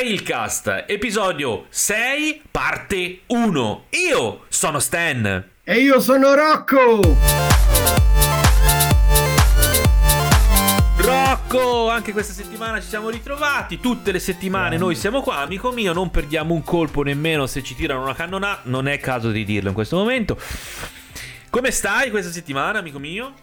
Trailcast, 0.00 0.84
episodio 0.86 1.66
6, 1.68 2.44
parte 2.50 3.20
1. 3.26 3.84
Io 4.08 4.44
sono 4.48 4.78
Stan. 4.78 5.50
E 5.62 5.74
io 5.74 6.00
sono 6.00 6.34
Rocco. 6.34 7.00
Rocco, 10.96 11.90
anche 11.90 12.12
questa 12.12 12.32
settimana 12.32 12.80
ci 12.80 12.88
siamo 12.88 13.10
ritrovati. 13.10 13.78
Tutte 13.78 14.10
le 14.10 14.20
settimane 14.20 14.78
noi 14.78 14.94
siamo 14.94 15.20
qua, 15.20 15.40
amico 15.40 15.70
mio. 15.70 15.92
Non 15.92 16.10
perdiamo 16.10 16.54
un 16.54 16.64
colpo 16.64 17.02
nemmeno 17.02 17.46
se 17.46 17.62
ci 17.62 17.74
tirano 17.74 18.00
una 18.00 18.14
cannonata. 18.14 18.62
Non 18.64 18.88
è 18.88 18.98
caso 19.00 19.30
di 19.30 19.44
dirlo 19.44 19.68
in 19.68 19.74
questo 19.74 19.96
momento. 19.96 20.38
Come 21.50 21.70
stai 21.70 22.08
questa 22.08 22.30
settimana, 22.30 22.78
amico 22.78 22.98
mio? 22.98 23.34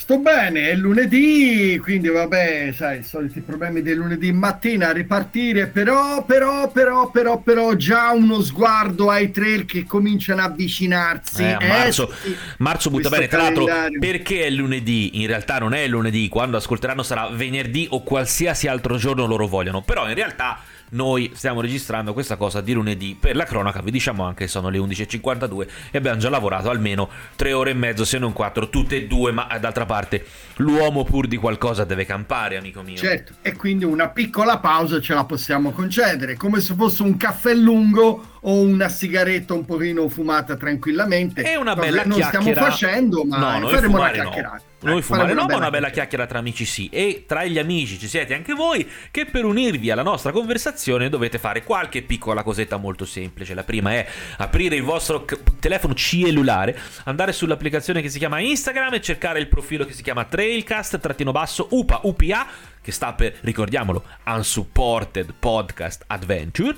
Sto 0.00 0.18
bene, 0.18 0.70
è 0.70 0.74
lunedì, 0.76 1.76
quindi 1.82 2.06
vabbè, 2.06 2.72
sai, 2.72 3.00
i 3.00 3.02
soliti 3.02 3.40
problemi 3.40 3.82
del 3.82 3.96
lunedì 3.96 4.30
mattina 4.30 4.90
a 4.90 4.92
ripartire, 4.92 5.66
però, 5.66 6.24
però, 6.24 6.70
però, 6.70 7.10
però, 7.10 7.40
però, 7.40 7.74
già 7.74 8.12
uno 8.12 8.40
sguardo 8.40 9.10
ai 9.10 9.32
trail 9.32 9.64
che 9.64 9.84
cominciano 9.84 10.42
a 10.42 10.44
avvicinarsi. 10.44 11.42
Eh, 11.42 11.50
a 11.50 11.58
marzo, 11.66 12.12
eh, 12.12 12.36
marzo 12.58 12.90
butta 12.90 13.08
bene, 13.08 13.26
tra 13.26 13.42
l'altro, 13.42 13.66
perché 13.98 14.44
è 14.44 14.50
lunedì? 14.50 15.20
In 15.20 15.26
realtà 15.26 15.58
non 15.58 15.74
è 15.74 15.84
lunedì, 15.88 16.28
quando 16.28 16.58
ascolteranno 16.58 17.02
sarà 17.02 17.28
venerdì 17.30 17.88
o 17.90 18.04
qualsiasi 18.04 18.68
altro 18.68 18.98
giorno 18.98 19.26
loro 19.26 19.48
vogliono, 19.48 19.82
però 19.82 20.08
in 20.08 20.14
realtà 20.14 20.60
noi 20.90 21.30
stiamo 21.34 21.60
registrando 21.60 22.12
questa 22.12 22.36
cosa 22.36 22.60
di 22.60 22.72
lunedì. 22.72 23.16
Per 23.18 23.36
la 23.36 23.44
cronaca 23.44 23.80
vi 23.82 23.90
diciamo 23.90 24.24
anche 24.24 24.36
che 24.38 24.46
sono 24.46 24.68
le 24.68 24.78
11.52 24.78 25.66
e 25.90 25.98
abbiamo 25.98 26.18
già 26.18 26.30
lavorato 26.30 26.70
almeno 26.70 27.08
3 27.36 27.52
ore 27.52 27.70
e 27.70 27.74
mezzo, 27.74 28.04
se 28.04 28.18
non 28.18 28.32
4, 28.32 28.68
tutte 28.68 28.96
e 28.96 29.06
due, 29.06 29.32
ma 29.32 29.46
d'altra 29.60 29.84
parte 29.84 30.24
l'uomo 30.56 31.04
pur 31.04 31.26
di 31.26 31.36
qualcosa 31.36 31.84
deve 31.84 32.04
campare, 32.04 32.56
amico 32.56 32.82
mio. 32.82 32.96
Certo, 32.96 33.34
e 33.42 33.54
quindi 33.56 33.84
una 33.84 34.08
piccola 34.08 34.58
pausa 34.58 35.00
ce 35.00 35.14
la 35.14 35.24
possiamo 35.24 35.72
concedere, 35.72 36.36
come 36.36 36.60
se 36.60 36.74
fosse 36.74 37.02
un 37.02 37.16
caffè 37.16 37.54
lungo 37.54 38.36
o 38.40 38.60
una 38.60 38.88
sigaretta 38.88 39.54
un 39.54 39.64
pochino 39.64 40.08
fumata 40.08 40.56
tranquillamente. 40.56 41.42
E 41.42 41.56
una 41.56 41.74
bella 41.74 42.04
non 42.04 42.16
chiacchiera. 42.16 42.38
Non 42.38 42.52
stiamo 42.52 42.70
facendo, 42.70 43.24
ma 43.24 43.58
no, 43.58 43.68
faremo 43.68 43.98
una 43.98 44.10
chiacchierata. 44.10 44.56
No. 44.56 44.67
Noi 44.80 45.02
fumare 45.02 45.34
no, 45.34 45.46
ma 45.46 45.56
una 45.56 45.70
bella 45.70 45.90
chiacchiera 45.90 46.26
tra 46.26 46.38
amici 46.38 46.64
sì. 46.64 46.88
E 46.92 47.24
tra 47.26 47.44
gli 47.44 47.58
amici 47.58 47.98
ci 47.98 48.06
siete 48.06 48.34
anche 48.34 48.54
voi 48.54 48.88
che 49.10 49.26
per 49.26 49.44
unirvi 49.44 49.90
alla 49.90 50.02
nostra 50.02 50.30
conversazione 50.30 51.08
dovete 51.08 51.38
fare 51.38 51.64
qualche 51.64 52.02
piccola 52.02 52.44
cosetta 52.44 52.76
molto 52.76 53.04
semplice. 53.04 53.54
La 53.54 53.64
prima 53.64 53.92
è 53.92 54.06
aprire 54.36 54.76
il 54.76 54.82
vostro 54.82 55.24
c- 55.24 55.36
telefono 55.58 55.94
cellulare, 55.94 56.78
andare 57.04 57.32
sull'applicazione 57.32 58.00
che 58.00 58.08
si 58.08 58.18
chiama 58.18 58.38
Instagram 58.38 58.94
e 58.94 59.00
cercare 59.00 59.40
il 59.40 59.48
profilo 59.48 59.84
che 59.84 59.92
si 59.92 60.02
chiama 60.02 60.24
Trailcast-UPA 60.24 62.00
UPA 62.02 62.46
che 62.80 62.92
sta 62.92 63.12
per, 63.12 63.34
ricordiamolo, 63.40 64.04
Unsupported 64.24 65.34
Podcast 65.38 66.04
Adventure 66.06 66.76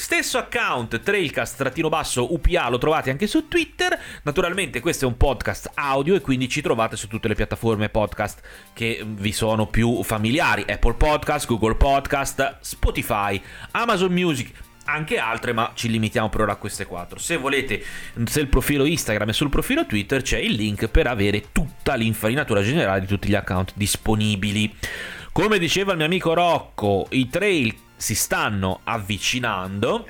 Stesso 0.00 0.38
account 0.38 1.02
trailcast-upa 1.02 2.68
lo 2.70 2.78
trovate 2.78 3.10
anche 3.10 3.26
su 3.26 3.48
Twitter. 3.48 4.00
Naturalmente 4.22 4.80
questo 4.80 5.04
è 5.04 5.08
un 5.08 5.18
podcast 5.18 5.72
audio 5.74 6.14
e 6.14 6.22
quindi 6.22 6.48
ci 6.48 6.62
trovate 6.62 6.96
su 6.96 7.06
tutte 7.06 7.28
le 7.28 7.34
piattaforme 7.34 7.90
podcast 7.90 8.40
che 8.72 9.04
vi 9.06 9.30
sono 9.30 9.66
più 9.66 10.02
familiari. 10.02 10.64
Apple 10.66 10.94
Podcast, 10.94 11.46
Google 11.46 11.74
Podcast, 11.74 12.60
Spotify, 12.60 13.40
Amazon 13.72 14.10
Music 14.10 14.50
anche 14.84 15.18
altre, 15.18 15.52
ma 15.52 15.72
ci 15.74 15.90
limitiamo 15.90 16.30
per 16.30 16.40
ora 16.40 16.52
a 16.52 16.56
queste 16.56 16.86
quattro. 16.86 17.18
Se 17.18 17.36
volete, 17.36 17.84
se 18.24 18.40
il 18.40 18.48
profilo 18.48 18.86
Instagram 18.86 19.28
e 19.28 19.32
sul 19.34 19.50
profilo 19.50 19.84
Twitter 19.84 20.22
c'è 20.22 20.38
il 20.38 20.54
link 20.54 20.88
per 20.88 21.08
avere 21.08 21.52
tutta 21.52 21.94
l'infarinatura 21.94 22.62
generale 22.62 23.00
di 23.00 23.06
tutti 23.06 23.28
gli 23.28 23.34
account 23.34 23.72
disponibili. 23.76 24.74
Come 25.30 25.58
diceva 25.58 25.90
il 25.92 25.98
mio 25.98 26.06
amico 26.06 26.32
Rocco, 26.32 27.06
i 27.10 27.28
trail 27.28 27.88
si 28.00 28.14
stanno 28.14 28.80
avvicinando. 28.84 30.06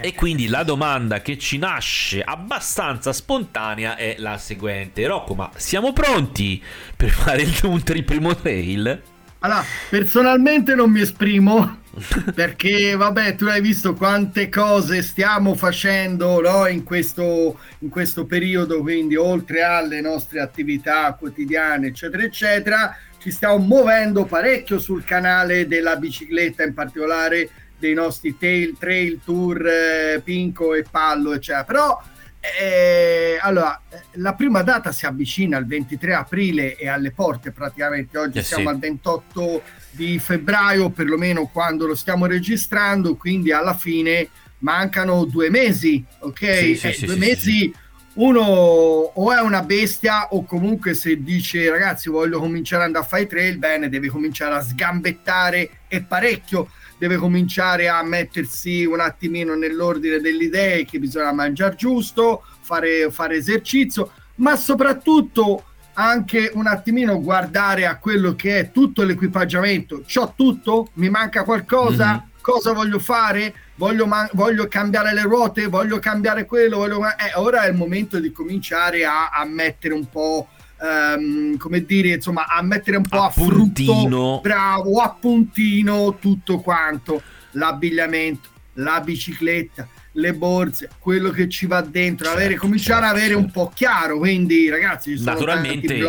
E 0.00 0.14
quindi 0.14 0.48
la 0.48 0.64
domanda 0.64 1.22
che 1.22 1.38
ci 1.38 1.56
nasce 1.56 2.20
abbastanza 2.20 3.12
spontanea 3.12 3.96
è 3.96 4.16
la 4.18 4.36
seguente: 4.36 5.06
Rocco, 5.06 5.34
ma 5.34 5.50
siamo 5.56 5.92
pronti 5.92 6.62
per 6.96 7.10
fare 7.10 7.42
il, 7.42 7.82
il 7.94 8.04
primo 8.04 8.34
trail? 8.34 9.02
Allora, 9.40 9.64
personalmente 9.88 10.74
non 10.74 10.90
mi 10.90 11.00
esprimo 11.00 11.82
perché, 12.34 12.96
vabbè, 12.96 13.36
tu 13.36 13.44
hai 13.44 13.60
visto 13.60 13.94
quante 13.94 14.48
cose 14.48 15.00
stiamo 15.00 15.54
facendo 15.54 16.40
no, 16.40 16.66
in, 16.66 16.82
questo, 16.82 17.60
in 17.78 17.88
questo 17.88 18.26
periodo, 18.26 18.80
quindi 18.80 19.14
oltre 19.14 19.62
alle 19.62 20.00
nostre 20.00 20.40
attività 20.40 21.14
quotidiane, 21.14 21.86
eccetera, 21.86 22.24
eccetera 22.24 22.96
ci 23.18 23.30
stiamo 23.30 23.58
muovendo 23.58 24.24
parecchio 24.24 24.78
sul 24.78 25.04
canale 25.04 25.66
della 25.66 25.96
bicicletta, 25.96 26.62
in 26.62 26.74
particolare 26.74 27.50
dei 27.78 27.94
nostri 27.94 28.36
tail, 28.36 28.76
trail 28.78 29.20
tour, 29.24 29.66
eh, 29.66 30.20
Pinco 30.22 30.74
e 30.74 30.84
Pallo, 30.88 31.32
eccetera. 31.32 31.64
Però 31.64 32.02
eh, 32.40 33.36
allora, 33.40 33.80
la 34.12 34.34
prima 34.34 34.62
data 34.62 34.92
si 34.92 35.06
avvicina 35.06 35.58
il 35.58 35.66
23 35.66 36.14
aprile 36.14 36.76
e 36.76 36.88
alle 36.88 37.10
porte 37.10 37.50
praticamente. 37.50 38.18
Oggi 38.18 38.38
eh 38.38 38.42
siamo 38.42 38.68
sì. 38.68 38.74
al 38.74 38.78
28 38.78 39.62
di 39.90 40.18
febbraio, 40.18 40.90
perlomeno 40.90 41.46
quando 41.46 41.86
lo 41.86 41.94
stiamo 41.94 42.26
registrando, 42.26 43.16
quindi 43.16 43.52
alla 43.52 43.74
fine 43.74 44.28
mancano 44.58 45.24
due 45.24 45.50
mesi, 45.50 46.04
ok? 46.20 46.56
Sì, 46.56 46.76
sì, 46.76 46.86
eh, 46.86 47.06
due 47.06 47.16
mesi 47.16 47.74
uno 48.18 48.40
o 48.40 49.32
è 49.32 49.40
una 49.40 49.62
bestia 49.62 50.28
o 50.30 50.44
comunque 50.44 50.94
se 50.94 51.22
dice 51.22 51.70
ragazzi 51.70 52.08
voglio 52.08 52.40
cominciare 52.40 52.82
ad 52.82 52.88
andare 52.88 53.04
a 53.04 53.08
fare 53.08 53.26
trail, 53.26 53.58
bene, 53.58 53.88
deve 53.88 54.08
cominciare 54.08 54.54
a 54.54 54.60
sgambettare 54.60 55.70
e 55.86 56.02
parecchio, 56.02 56.68
deve 56.98 57.16
cominciare 57.16 57.88
a 57.88 58.02
mettersi 58.02 58.84
un 58.84 59.00
attimino 59.00 59.54
nell'ordine 59.54 60.18
delle 60.18 60.44
idee 60.44 60.84
che 60.84 60.98
bisogna 60.98 61.32
mangiare 61.32 61.76
giusto, 61.76 62.42
fare, 62.60 63.08
fare 63.10 63.36
esercizio, 63.36 64.10
ma 64.36 64.56
soprattutto 64.56 65.62
anche 65.92 66.50
un 66.54 66.66
attimino 66.66 67.20
guardare 67.20 67.86
a 67.86 67.98
quello 67.98 68.34
che 68.34 68.58
è 68.58 68.70
tutto 68.72 69.04
l'equipaggiamento. 69.04 70.02
C'ho 70.02 70.32
tutto? 70.36 70.90
Mi 70.94 71.08
manca 71.08 71.44
qualcosa? 71.44 72.06
Mm-hmm. 72.06 72.26
Cosa 72.40 72.72
voglio 72.72 72.98
fare? 72.98 73.54
Voglio, 73.78 74.06
man- 74.06 74.28
voglio, 74.32 74.68
cambiare 74.68 75.14
le 75.14 75.22
ruote, 75.22 75.66
voglio 75.66 75.98
cambiare 75.98 76.44
quello, 76.44 76.76
voglio... 76.76 77.02
Eh, 77.06 77.32
ora 77.36 77.62
è 77.62 77.70
il 77.70 77.76
momento 77.76 78.20
di 78.20 78.30
cominciare 78.30 79.06
a, 79.06 79.30
a 79.30 79.44
mettere 79.46 79.94
un 79.94 80.06
po'... 80.08 80.48
Um, 80.80 81.56
come 81.56 81.84
dire, 81.84 82.10
insomma, 82.10 82.46
a 82.46 82.62
mettere 82.62 82.98
un 82.98 83.02
po' 83.02 83.22
a, 83.22 83.26
a 83.26 83.30
frutto, 83.30 84.38
bravo, 84.40 85.00
a 85.00 85.10
puntino 85.10 86.18
tutto 86.20 86.60
quanto, 86.60 87.20
l'abbigliamento, 87.52 88.48
la 88.74 89.00
bicicletta, 89.00 89.88
le 90.12 90.34
borse, 90.34 90.88
quello 91.00 91.30
che 91.30 91.48
ci 91.48 91.66
va 91.66 91.80
dentro, 91.80 92.26
certo, 92.26 92.40
avere, 92.40 92.54
cominciare 92.54 93.00
certo, 93.00 93.06
a 93.06 93.10
avere 93.10 93.34
certo. 93.34 93.44
un 93.44 93.50
po' 93.50 93.72
chiaro. 93.74 94.18
Quindi, 94.18 94.68
ragazzi, 94.68 95.20
naturalmente 95.20 96.08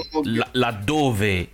laddove 0.51 1.49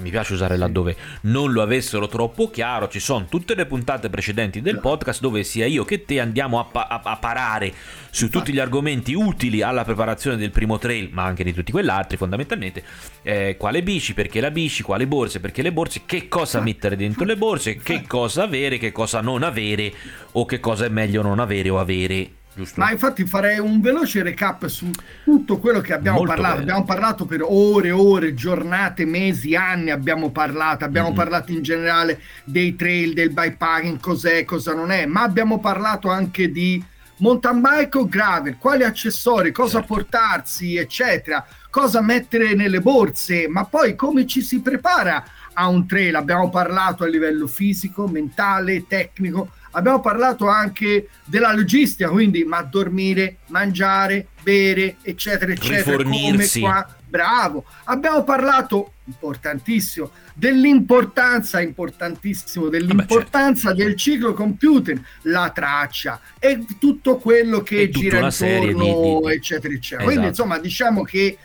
mi 0.00 0.10
piace 0.10 0.34
usare 0.34 0.56
laddove 0.56 0.96
non 1.22 1.52
lo 1.52 1.62
avessero 1.62 2.08
troppo 2.08 2.50
chiaro, 2.50 2.88
ci 2.88 3.00
sono 3.00 3.26
tutte 3.26 3.54
le 3.54 3.66
puntate 3.66 4.10
precedenti 4.10 4.60
del 4.60 4.80
podcast 4.80 5.20
dove 5.20 5.44
sia 5.44 5.66
io 5.66 5.84
che 5.84 6.04
te 6.04 6.20
andiamo 6.20 6.58
a, 6.58 6.64
pa- 6.64 7.00
a 7.02 7.16
parare 7.16 7.72
su 8.10 8.28
tutti 8.28 8.52
gli 8.52 8.58
argomenti 8.58 9.14
utili 9.14 9.62
alla 9.62 9.84
preparazione 9.84 10.36
del 10.36 10.50
primo 10.50 10.78
trail, 10.78 11.10
ma 11.12 11.24
anche 11.24 11.44
di 11.44 11.52
tutti 11.52 11.70
quell'altri 11.70 12.16
fondamentalmente. 12.16 12.82
Eh, 13.22 13.56
quale 13.56 13.82
bici, 13.82 14.14
perché 14.14 14.40
la 14.40 14.50
bici, 14.50 14.82
quali 14.82 15.06
borse, 15.06 15.40
perché 15.40 15.62
le 15.62 15.72
borse, 15.72 16.02
che 16.04 16.26
cosa 16.28 16.60
mettere 16.60 16.96
dentro 16.96 17.24
le 17.24 17.36
borse, 17.36 17.76
che 17.76 18.04
cosa 18.06 18.42
avere, 18.44 18.78
che 18.78 18.92
cosa 18.92 19.20
non 19.20 19.42
avere 19.42 19.92
o 20.32 20.44
che 20.44 20.58
cosa 20.58 20.86
è 20.86 20.88
meglio 20.88 21.22
non 21.22 21.38
avere 21.38 21.68
o 21.70 21.78
avere 21.78 22.30
Giusto. 22.58 22.80
Ma 22.80 22.90
infatti 22.90 23.24
farei 23.24 23.60
un 23.60 23.80
veloce 23.80 24.20
recap 24.20 24.66
su 24.66 24.90
tutto 25.22 25.58
quello 25.58 25.80
che 25.80 25.92
abbiamo 25.92 26.18
Molto 26.18 26.32
parlato. 26.32 26.54
Bene. 26.56 26.70
Abbiamo 26.70 26.84
parlato 26.84 27.24
per 27.24 27.40
ore, 27.44 27.92
ore, 27.92 28.34
giornate, 28.34 29.04
mesi, 29.04 29.54
anni. 29.54 29.90
Abbiamo 29.90 30.32
parlato, 30.32 30.84
abbiamo 30.84 31.08
mm-hmm. 31.08 31.16
parlato 31.16 31.52
in 31.52 31.62
generale 31.62 32.20
dei 32.42 32.74
trail, 32.74 33.14
del 33.14 33.30
bikepacking, 33.30 34.00
cos'è, 34.00 34.44
cosa 34.44 34.74
non 34.74 34.90
è, 34.90 35.06
ma 35.06 35.22
abbiamo 35.22 35.60
parlato 35.60 36.08
anche 36.08 36.50
di 36.50 36.84
mountain 37.18 37.60
bike 37.60 37.98
o 37.98 38.08
gravel, 38.08 38.56
quali 38.58 38.82
accessori, 38.82 39.52
cosa 39.52 39.78
certo. 39.78 39.94
portarsi, 39.94 40.76
eccetera, 40.76 41.46
cosa 41.70 42.00
mettere 42.00 42.54
nelle 42.54 42.80
borse, 42.80 43.46
ma 43.46 43.66
poi 43.66 43.94
come 43.94 44.26
ci 44.26 44.42
si 44.42 44.60
prepara 44.60 45.24
a 45.52 45.68
un 45.68 45.86
trail. 45.86 46.16
Abbiamo 46.16 46.50
parlato 46.50 47.04
a 47.04 47.06
livello 47.06 47.46
fisico, 47.46 48.08
mentale, 48.08 48.84
tecnico 48.88 49.52
Abbiamo 49.72 50.00
parlato 50.00 50.48
anche 50.48 51.08
della 51.24 51.52
logistica, 51.52 52.08
quindi 52.08 52.44
ma 52.44 52.62
dormire, 52.62 53.38
mangiare, 53.46 54.28
bere, 54.42 54.96
eccetera, 55.02 55.52
eccetera. 55.52 55.96
Rifornirsi. 55.96 56.60
Come 56.60 56.72
qua. 56.72 56.92
Bravo. 57.08 57.64
Abbiamo 57.84 58.22
parlato, 58.22 58.92
importantissimo, 59.04 60.10
dell'importanza, 60.34 61.60
importantissimo, 61.60 62.68
dell'importanza 62.68 63.68
Vabbè, 63.68 63.76
certo. 63.76 63.82
del 63.82 63.96
ciclo 63.96 64.32
computer, 64.34 65.00
la 65.22 65.50
traccia 65.54 66.20
e 66.38 66.64
tutto 66.78 67.16
quello 67.16 67.62
che 67.62 67.88
gira 67.88 68.18
intorno, 68.18 69.20
di, 69.20 69.26
di, 69.26 69.32
eccetera, 69.32 69.72
eccetera. 69.72 70.02
Esatto. 70.02 70.04
Quindi 70.04 70.26
insomma 70.26 70.58
diciamo 70.58 71.02
che 71.02 71.38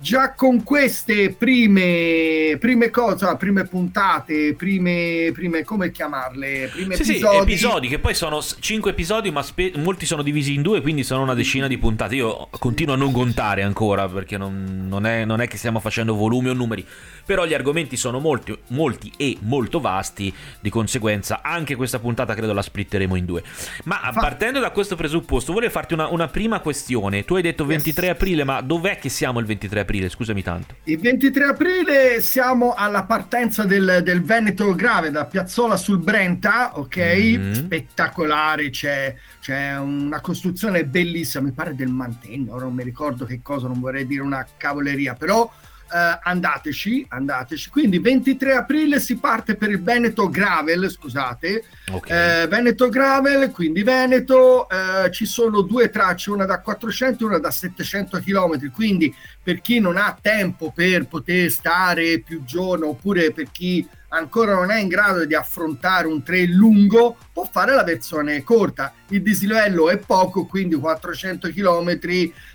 già 0.00 0.32
con 0.32 0.62
queste 0.62 1.34
prime, 1.34 2.56
prime 2.58 2.88
cose, 2.88 3.36
prime 3.36 3.64
puntate, 3.66 4.54
prime, 4.54 5.30
prime 5.34 5.62
come 5.62 5.90
chiamarle? 5.90 6.70
Prime 6.72 6.94
sì, 6.96 7.02
episodi. 7.02 7.36
Sì, 7.36 7.42
episodi 7.42 7.88
che 7.88 7.98
poi 7.98 8.14
sono 8.14 8.42
cinque 8.60 8.92
episodi, 8.92 9.30
ma 9.30 9.42
spe- 9.42 9.72
molti 9.76 10.06
sono 10.06 10.22
divisi 10.22 10.54
in 10.54 10.62
due, 10.62 10.80
quindi 10.80 11.04
sono 11.04 11.22
una 11.22 11.34
decina 11.34 11.66
di 11.66 11.76
puntate. 11.76 12.14
Io 12.14 12.48
continuo 12.58 12.94
a 12.94 12.96
non 12.96 13.12
contare 13.12 13.62
ancora 13.62 14.08
perché 14.08 14.38
non, 14.38 14.86
non, 14.88 15.04
è, 15.04 15.26
non 15.26 15.42
è, 15.42 15.48
che 15.48 15.58
stiamo 15.58 15.80
facendo 15.80 16.14
volumi 16.14 16.48
o 16.48 16.54
numeri, 16.54 16.84
però 17.26 17.44
gli 17.44 17.54
argomenti 17.54 17.96
sono 17.96 18.20
molti, 18.20 18.56
molti 18.68 19.12
e 19.18 19.36
molto 19.40 19.80
vasti, 19.80 20.32
di 20.60 20.70
conseguenza 20.70 21.40
anche 21.42 21.76
questa 21.76 21.98
puntata 21.98 22.34
credo 22.34 22.54
la 22.54 22.62
splitteremo 22.62 23.16
in 23.16 23.26
due. 23.26 23.42
Ma 23.84 24.00
Fa- 24.12 24.20
partendo 24.20 24.60
da 24.60 24.70
questo 24.70 24.96
presupposto, 24.96 25.52
volevo 25.52 25.72
farti 25.72 25.92
una, 25.92 26.08
una 26.08 26.28
prima 26.28 26.60
questione. 26.60 27.24
Tu 27.24 27.34
hai 27.34 27.42
detto 27.42 27.66
23 27.66 28.06
yes. 28.06 28.14
aprile, 28.14 28.44
ma 28.44 28.62
dov'è 28.62 28.98
che 28.98 29.10
siamo 29.10 29.40
il 29.40 29.44
23 29.44 29.80
aprile? 29.80 29.89
Aprile? 29.90 30.08
Scusami 30.08 30.42
tanto. 30.42 30.76
Il 30.84 31.00
23 31.00 31.44
aprile 31.44 32.20
siamo 32.20 32.74
alla 32.74 33.02
partenza 33.02 33.64
del, 33.64 34.00
del 34.04 34.22
Veneto 34.22 34.74
Grave 34.74 35.10
da 35.10 35.26
Piazzola 35.26 35.76
sul 35.76 35.98
Brenta, 35.98 36.78
ok? 36.78 36.96
Mm-hmm. 36.96 37.52
Spettacolare, 37.52 38.70
c'è, 38.70 39.14
c'è, 39.40 39.76
una 39.76 40.20
costruzione 40.20 40.84
bellissima, 40.84 41.44
mi 41.44 41.52
pare 41.52 41.74
del 41.74 41.88
Mantegno, 41.88 42.58
non 42.58 42.72
mi 42.72 42.84
ricordo 42.84 43.24
che 43.24 43.40
cosa, 43.42 43.66
non 43.66 43.80
vorrei 43.80 44.06
dire 44.06 44.22
una 44.22 44.46
cavoleria, 44.56 45.14
però 45.14 45.50
Uh, 45.92 46.20
andateci, 46.22 47.04
andateci. 47.08 47.68
Quindi 47.68 47.98
23 47.98 48.54
aprile 48.54 49.00
si 49.00 49.16
parte 49.16 49.56
per 49.56 49.70
il 49.70 49.82
Veneto 49.82 50.28
Gravel, 50.28 50.88
scusate, 50.88 51.64
okay. 51.90 52.44
uh, 52.44 52.48
Veneto 52.48 52.88
Gravel, 52.88 53.50
quindi 53.50 53.82
Veneto, 53.82 54.68
uh, 54.70 55.10
ci 55.10 55.26
sono 55.26 55.62
due 55.62 55.90
tracce, 55.90 56.30
una 56.30 56.44
da 56.44 56.60
400 56.60 57.24
e 57.24 57.26
una 57.26 57.38
da 57.38 57.50
700 57.50 58.20
km, 58.20 58.70
quindi 58.70 59.12
per 59.42 59.60
chi 59.60 59.80
non 59.80 59.96
ha 59.96 60.16
tempo 60.20 60.70
per 60.72 61.08
poter 61.08 61.50
stare 61.50 62.20
più 62.20 62.44
giorni 62.44 62.84
oppure 62.84 63.32
per 63.32 63.50
chi 63.50 63.84
ancora 64.10 64.54
non 64.54 64.70
è 64.70 64.78
in 64.78 64.88
grado 64.88 65.24
di 65.24 65.34
affrontare 65.34 66.06
un 66.06 66.22
trail 66.22 66.52
lungo 66.52 67.16
può 67.32 67.48
fare 67.50 67.74
la 67.74 67.82
versione 67.84 68.42
corta. 68.42 68.92
Il 69.08 69.22
dislivello 69.22 69.90
è 69.90 69.98
poco, 69.98 70.46
quindi 70.46 70.76
400 70.76 71.48
km 71.48 71.98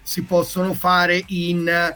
si 0.02 0.24
possono 0.24 0.74
fare 0.74 1.24
in 1.28 1.94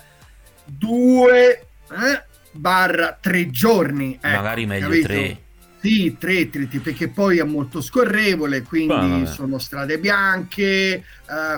due 0.71 1.66
eh, 1.92 2.24
barra 2.51 3.18
tre 3.19 3.50
giorni. 3.50 4.18
Ecco, 4.21 4.36
Magari 4.36 4.66
meglio 4.66 4.88
capito? 4.88 5.07
tre. 5.07 5.42
Sì, 5.81 6.18
tre, 6.19 6.50
tre, 6.50 6.66
perché 6.66 7.07
poi 7.07 7.38
è 7.38 7.44
molto 7.44 7.80
scorrevole, 7.80 8.63
quindi 8.63 9.21
ah, 9.21 9.25
sono 9.25 9.60
strade 9.60 9.98
bianche, 9.98 10.66
eh, 10.66 11.04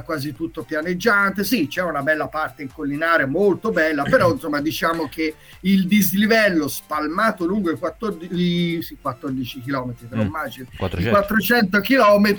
quasi 0.06 0.36
tutto 0.36 0.62
pianeggiante. 0.62 1.44
Sì, 1.44 1.66
c'è 1.66 1.82
una 1.82 2.04
bella 2.04 2.28
parte 2.28 2.62
incollinare 2.62 3.26
molto 3.26 3.72
bella, 3.72 4.04
però 4.04 4.30
insomma 4.32 4.62
diciamo 4.62 5.10
che 5.10 5.34
il 5.62 5.88
dislivello 5.88 6.68
spalmato 6.68 7.46
lungo 7.46 7.72
i 7.72 7.78
14, 7.80 8.84
sì, 8.84 8.98
14 9.02 9.62
km, 9.64 9.96
mm, 10.14 10.20
immagino, 10.20 10.68
400, 10.78 11.18
400 11.18 11.80
km 11.80 12.36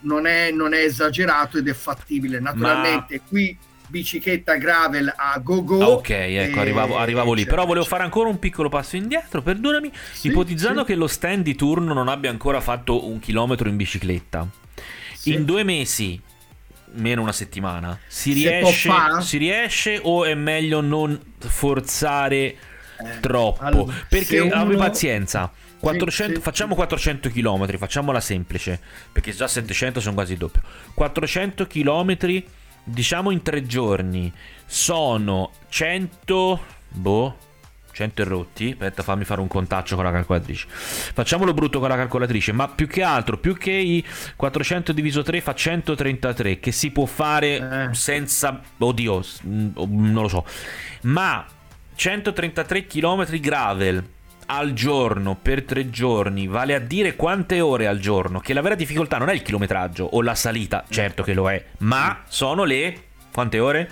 non 0.00 0.26
è, 0.26 0.50
non 0.50 0.72
è 0.72 0.78
esagerato 0.78 1.58
ed 1.58 1.68
è 1.68 1.74
fattibile. 1.74 2.40
Naturalmente 2.40 3.16
Ma... 3.16 3.28
qui 3.28 3.58
bicicletta 3.88 4.56
gravel 4.56 5.12
a 5.16 5.38
go 5.38 5.64
go. 5.64 5.82
Ah, 5.82 5.88
ok, 5.88 6.10
ecco, 6.10 6.60
arrivavo, 6.60 6.96
arrivavo 6.96 7.32
lì. 7.32 7.44
Però 7.44 7.64
volevo 7.66 7.84
fare 7.84 8.04
ancora 8.04 8.28
un 8.28 8.38
piccolo 8.38 8.68
passo 8.68 8.96
indietro, 8.96 9.42
perdonami. 9.42 9.90
Sì, 10.12 10.28
ipotizzando 10.28 10.80
sì. 10.80 10.86
che 10.86 10.94
lo 10.94 11.06
stand 11.06 11.42
di 11.42 11.54
turno 11.54 11.92
non 11.92 12.08
abbia 12.08 12.30
ancora 12.30 12.60
fatto 12.60 13.08
un 13.08 13.18
chilometro 13.18 13.68
in 13.68 13.76
bicicletta, 13.76 14.46
sì. 15.14 15.32
in 15.32 15.44
due 15.44 15.64
mesi, 15.64 16.20
meno 16.92 17.22
una 17.22 17.32
settimana, 17.32 17.98
si 18.06 18.32
riesce, 18.32 18.90
si 19.20 19.36
riesce 19.36 20.00
o 20.02 20.24
è 20.24 20.34
meglio 20.34 20.80
non 20.80 21.18
forzare 21.38 22.36
eh, 22.36 22.56
troppo? 23.20 23.64
Allora, 23.64 23.94
perché 24.08 24.38
uno... 24.40 24.54
abbi 24.54 24.76
pazienza. 24.76 25.50
400, 25.80 26.10
sì, 26.10 26.38
sì, 26.38 26.42
facciamo 26.42 26.74
400 26.74 27.30
km, 27.30 27.76
facciamola 27.76 28.20
semplice, 28.20 28.80
perché 29.12 29.32
già 29.32 29.46
700 29.46 30.00
sono 30.00 30.14
quasi 30.14 30.32
il 30.32 30.38
doppio. 30.38 30.60
400 30.94 31.66
km 31.68 32.42
diciamo 32.84 33.30
in 33.30 33.42
tre 33.42 33.66
giorni. 33.66 34.32
Sono 34.66 35.52
100 35.68 36.60
boh 36.88 37.36
100 37.98 38.24
rotti 38.24 38.70
aspetta 38.70 39.02
fammi 39.02 39.24
fare 39.24 39.40
un 39.40 39.48
contaccio 39.48 39.96
con 39.96 40.04
la 40.04 40.12
calcolatrice. 40.12 40.66
Facciamolo 40.68 41.52
brutto 41.52 41.80
con 41.80 41.88
la 41.88 41.96
calcolatrice 41.96 42.52
ma 42.52 42.68
più 42.68 42.86
che 42.86 43.02
altro 43.02 43.38
più 43.38 43.56
che 43.56 43.72
i 43.72 44.04
400 44.36 44.92
diviso 44.92 45.22
3 45.22 45.40
fa 45.40 45.54
133 45.54 46.60
che 46.60 46.70
si 46.70 46.92
può 46.92 47.06
fare 47.06 47.88
eh. 47.90 47.94
senza 47.94 48.60
oddio 48.78 49.22
non 49.42 50.22
lo 50.22 50.28
so. 50.28 50.44
Ma 51.02 51.44
133 51.96 52.86
km 52.86 53.40
gravel 53.40 54.04
al 54.50 54.72
giorno 54.72 55.36
per 55.40 55.64
tre 55.64 55.90
giorni, 55.90 56.46
vale 56.46 56.74
a 56.74 56.78
dire 56.78 57.16
quante 57.16 57.60
ore 57.60 57.86
al 57.86 57.98
giorno, 57.98 58.40
che 58.40 58.54
la 58.54 58.62
vera 58.62 58.74
difficoltà 58.74 59.18
non 59.18 59.28
è 59.28 59.34
il 59.34 59.42
chilometraggio 59.42 60.04
o 60.04 60.22
la 60.22 60.34
salita, 60.34 60.84
certo 60.88 61.22
che 61.22 61.34
lo 61.34 61.50
è, 61.50 61.62
ma 61.78 62.22
sono 62.28 62.64
le 62.64 63.02
quante 63.32 63.58
ore? 63.58 63.90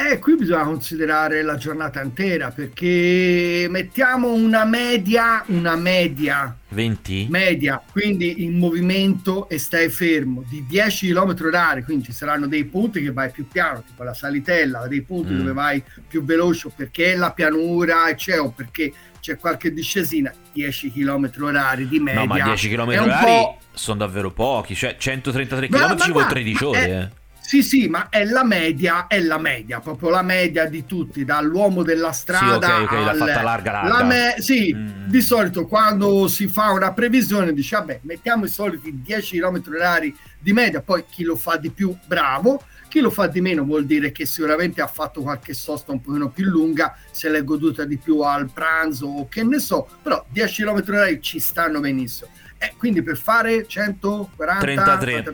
Eh, 0.00 0.20
qui 0.20 0.36
bisogna 0.36 0.62
considerare 0.62 1.42
la 1.42 1.56
giornata 1.56 2.00
intera 2.00 2.52
perché 2.52 3.66
mettiamo 3.68 4.32
una 4.32 4.64
media, 4.64 5.42
una 5.48 5.74
media 5.74 6.56
20 6.68 7.26
media, 7.28 7.82
quindi 7.90 8.44
in 8.44 8.58
movimento 8.58 9.48
e 9.48 9.58
stai 9.58 9.88
fermo 9.88 10.44
di 10.48 10.64
10 10.68 11.08
km 11.08 11.34
orari, 11.42 11.82
quindi 11.82 12.04
ci 12.04 12.12
saranno 12.12 12.46
dei 12.46 12.64
punti 12.66 13.02
che 13.02 13.10
vai 13.10 13.32
più 13.32 13.48
piano, 13.48 13.82
tipo 13.84 14.04
la 14.04 14.14
salitella, 14.14 14.86
dei 14.86 15.02
punti 15.02 15.32
mm. 15.32 15.38
dove 15.38 15.52
vai 15.52 15.82
più 16.06 16.22
veloce 16.22 16.70
perché 16.76 17.14
è 17.14 17.16
la 17.16 17.32
pianura 17.32 18.14
c'è 18.14 18.38
o 18.38 18.52
perché 18.52 18.92
c'è 19.18 19.36
qualche 19.36 19.72
discesina, 19.72 20.32
10 20.52 20.92
km 20.92 21.28
orari 21.40 21.88
di 21.88 21.98
media. 21.98 22.20
No, 22.20 22.26
ma 22.26 22.40
10 22.40 22.68
km 22.68 22.88
orari 22.88 23.56
sono 23.72 23.98
davvero 23.98 24.30
pochi, 24.30 24.76
cioè 24.76 24.94
133 24.96 25.66
km 25.66 25.98
ci 25.98 26.12
vuole 26.12 26.26
13 26.28 26.64
ore. 26.64 26.88
Eh. 26.88 27.26
Sì, 27.48 27.62
sì, 27.62 27.88
ma 27.88 28.10
è 28.10 28.26
la 28.26 28.44
media, 28.44 29.06
è 29.06 29.18
la 29.20 29.38
media, 29.38 29.80
proprio 29.80 30.10
la 30.10 30.20
media 30.20 30.66
di 30.66 30.84
tutti, 30.84 31.24
dall'uomo 31.24 31.82
della 31.82 32.12
strada. 32.12 32.66
Sì, 32.66 32.72
ok, 32.72 32.82
ok, 32.82 32.92
al... 32.92 33.04
l'ha 33.04 33.14
fatta 33.14 33.42
larga, 33.42 33.72
larga. 33.72 34.04
Me... 34.04 34.34
Sì, 34.36 34.74
mm. 34.74 35.06
di 35.06 35.22
solito 35.22 35.64
quando 35.64 36.28
si 36.28 36.46
fa 36.46 36.72
una 36.72 36.92
previsione 36.92 37.54
dice, 37.54 37.76
vabbè, 37.76 38.00
mettiamo 38.02 38.44
i 38.44 38.48
soliti 38.48 39.00
10 39.00 39.40
km 39.40 39.62
orari 39.74 40.14
di 40.38 40.52
media, 40.52 40.82
poi 40.82 41.06
chi 41.08 41.22
lo 41.22 41.36
fa 41.36 41.56
di 41.56 41.70
più, 41.70 41.96
bravo, 42.04 42.62
chi 42.88 43.00
lo 43.00 43.08
fa 43.08 43.28
di 43.28 43.40
meno 43.40 43.64
vuol 43.64 43.86
dire 43.86 44.12
che 44.12 44.26
sicuramente 44.26 44.82
ha 44.82 44.86
fatto 44.86 45.22
qualche 45.22 45.54
sosta 45.54 45.90
un 45.90 46.02
pochino 46.02 46.28
più 46.28 46.44
lunga, 46.44 46.98
se 47.10 47.30
l'è 47.30 47.42
goduta 47.44 47.86
di 47.86 47.96
più 47.96 48.20
al 48.20 48.50
pranzo 48.52 49.06
o 49.06 49.26
che 49.26 49.42
ne 49.42 49.58
so, 49.58 49.88
però 50.02 50.22
10 50.28 50.64
km 50.64 50.82
orari 50.88 51.22
ci 51.22 51.38
stanno 51.38 51.80
benissimo. 51.80 52.28
Eh, 52.58 52.74
quindi 52.76 53.02
per 53.02 53.16
fare 53.16 53.66
140 53.66 54.98
33 54.98 55.24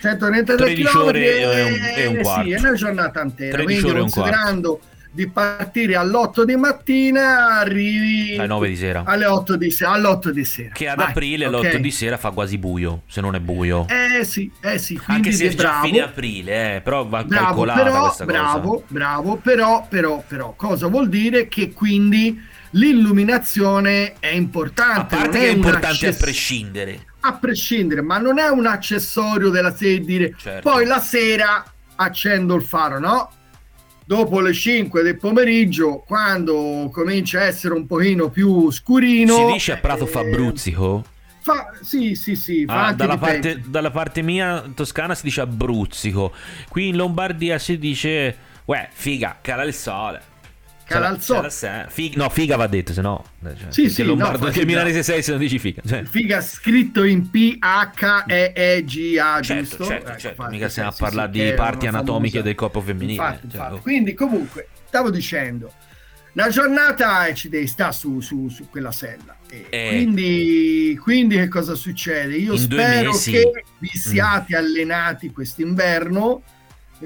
133 0.00 0.74
km 0.74 0.98
ore 0.98 1.38
è, 1.38 1.64
un, 1.64 1.80
è, 1.94 2.06
un 2.06 2.22
quarto. 2.22 2.42
Sì, 2.44 2.50
è 2.52 2.58
una 2.58 2.72
giornata 2.74 3.22
intera. 3.22 3.62
Quindi 3.62 3.90
considerando 3.90 4.80
di 5.12 5.26
partire 5.28 5.96
all'8 5.96 6.44
di 6.44 6.54
mattina 6.54 7.58
arrivi 7.58 8.36
alle 8.36 8.46
9 8.46 8.68
di 8.68 8.76
sera 8.76 9.02
alle 9.04 9.26
8 9.26 9.56
di, 9.56 9.70
se- 9.72 9.84
all'8 9.84 10.28
di 10.28 10.44
sera 10.44 10.70
che 10.72 10.88
ad 10.88 10.98
Vai, 10.98 11.08
aprile 11.08 11.46
alle 11.46 11.56
okay. 11.56 11.70
8 11.70 11.78
di 11.78 11.90
sera 11.90 12.16
fa 12.16 12.30
quasi 12.30 12.58
buio 12.58 13.02
se 13.06 13.20
non 13.20 13.34
è 13.34 13.40
buio 13.40 13.86
eh 13.88 14.22
sì 14.22 14.48
eh 14.60 14.78
sì 14.78 15.00
anche 15.06 15.32
se 15.32 15.48
è 15.48 15.54
già 15.54 15.80
fine 15.82 16.00
aprile 16.00 16.76
eh, 16.76 16.80
però 16.80 17.04
va 17.04 17.24
bravo, 17.24 17.44
calcolata 17.44 17.80
però, 17.80 17.90
bravo, 18.24 18.70
cosa 18.70 18.84
bravo 18.86 19.36
però 19.36 19.86
però 19.88 20.24
però 20.28 20.54
cosa 20.56 20.86
vuol 20.86 21.08
dire 21.08 21.48
che 21.48 21.72
quindi 21.72 22.40
l'illuminazione 22.70 24.14
è 24.18 24.28
importante. 24.28 25.14
A 25.14 25.18
parte 25.18 25.38
è, 25.38 25.48
è 25.48 25.50
importante 25.50 26.06
access- 26.06 26.20
a 26.20 26.24
prescindere. 26.24 27.04
A 27.20 27.34
prescindere, 27.34 28.02
ma 28.02 28.18
non 28.18 28.38
è 28.38 28.48
un 28.48 28.66
accessorio 28.66 29.50
della 29.50 29.74
sera 29.74 30.02
dire 30.02 30.34
certo. 30.38 30.70
poi 30.70 30.86
la 30.86 31.00
sera 31.00 31.64
accendo 31.96 32.54
il 32.54 32.62
faro, 32.62 32.98
no? 32.98 33.30
Dopo 34.04 34.40
le 34.40 34.52
5 34.52 35.02
del 35.02 35.18
pomeriggio, 35.18 36.02
quando 36.06 36.88
comincia 36.92 37.40
a 37.40 37.44
essere 37.44 37.74
un 37.74 37.86
pochino 37.86 38.28
più 38.28 38.70
scurino. 38.70 39.34
Si 39.34 39.52
dice 39.52 39.72
a 39.72 39.76
Prato 39.76 40.04
eh, 40.04 40.08
Fabruzzico? 40.08 41.04
Fa, 41.42 41.72
sì, 41.80 42.14
sì, 42.14 42.34
sì. 42.34 42.64
Ah, 42.66 42.92
dalla, 42.92 43.18
parte, 43.18 43.62
dalla, 43.64 43.90
parte, 43.90 44.22
mia 44.22 44.64
toscana 44.74 45.14
si 45.14 45.22
dice 45.24 45.42
Abruzzico. 45.42 46.32
Qui 46.68 46.88
in 46.88 46.96
Lombardia 46.96 47.58
si 47.58 47.78
dice, 47.78 48.36
uè, 48.64 48.88
figa, 48.90 49.38
cala 49.40 49.62
il 49.62 49.74
sole. 49.74 50.29
Calalzò. 50.90 51.48
Fig- 51.88 52.16
no, 52.16 52.28
figa 52.30 52.56
va 52.56 52.66
detto, 52.66 52.92
se 52.92 53.00
no. 53.00 53.24
Cioè, 53.40 53.54
sì, 53.68 53.88
sì, 53.88 54.02
Lombardo, 54.02 54.46
no, 54.46 54.50
che 54.50 54.64
milanese 54.64 55.04
sei 55.04 55.22
se 55.22 55.30
non 55.30 55.38
dici 55.38 55.60
figa. 55.60 55.82
Cioè. 55.86 56.02
Figa 56.02 56.40
scritto 56.40 57.04
in 57.04 57.30
P-H-E-E-G-A, 57.30 57.80
certo, 59.40 59.62
giusto? 59.62 59.84
Certo, 59.84 60.08
ecco, 60.08 60.18
certo. 60.18 60.48
Mica 60.48 60.68
stiamo 60.68 60.88
a 60.88 60.94
parlare 60.96 61.32
sì, 61.32 61.44
di 61.44 61.52
parti 61.52 61.86
anatomiche 61.86 62.38
famosa... 62.38 62.48
del 62.48 62.54
corpo 62.56 62.80
femminile. 62.80 63.12
Infatti, 63.12 63.48
cioè, 63.48 63.60
infatti. 63.60 63.74
Oh. 63.74 63.80
Quindi, 63.80 64.14
comunque, 64.14 64.68
stavo 64.86 65.10
dicendo, 65.10 65.72
la 66.32 66.48
giornata 66.48 67.32
ci 67.34 67.48
devi 67.48 67.68
stare 67.68 67.92
su, 67.92 68.20
su, 68.20 68.48
su 68.48 68.68
quella 68.68 68.90
sella. 68.90 69.36
Eh. 69.48 69.66
Quindi, 69.68 70.98
quindi, 71.00 71.36
che 71.36 71.46
cosa 71.46 71.74
succede? 71.74 72.34
Io 72.36 72.56
spero 72.56 73.12
che 73.12 73.64
vi 73.78 73.90
siate 73.92 74.54
mm. 74.54 74.58
allenati 74.58 75.30
quest'inverno 75.30 76.42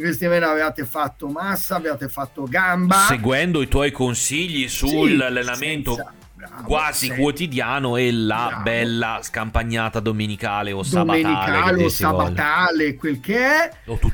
questi 0.00 0.26
mesi 0.26 0.44
avevate 0.44 0.84
fatto 0.84 1.28
massa, 1.28 1.76
avevate 1.76 2.08
fatto 2.08 2.44
gamba. 2.44 3.06
Seguendo 3.08 3.62
i 3.62 3.68
tuoi 3.68 3.90
consigli 3.90 4.68
sull'allenamento. 4.68 5.94
Sì, 5.94 6.22
Bravo, 6.46 6.64
quasi 6.64 7.06
sei... 7.06 7.16
quotidiano 7.16 7.96
e 7.96 8.12
la 8.12 8.46
Bravo. 8.48 8.62
bella 8.62 9.20
scampagnata 9.22 10.00
domenicale 10.00 10.72
o 10.72 10.82
domenicale 10.84 11.84
o 11.84 11.88
sabatale, 11.88 12.96
quel 12.96 13.20
che 13.20 13.38
è. 13.38 13.70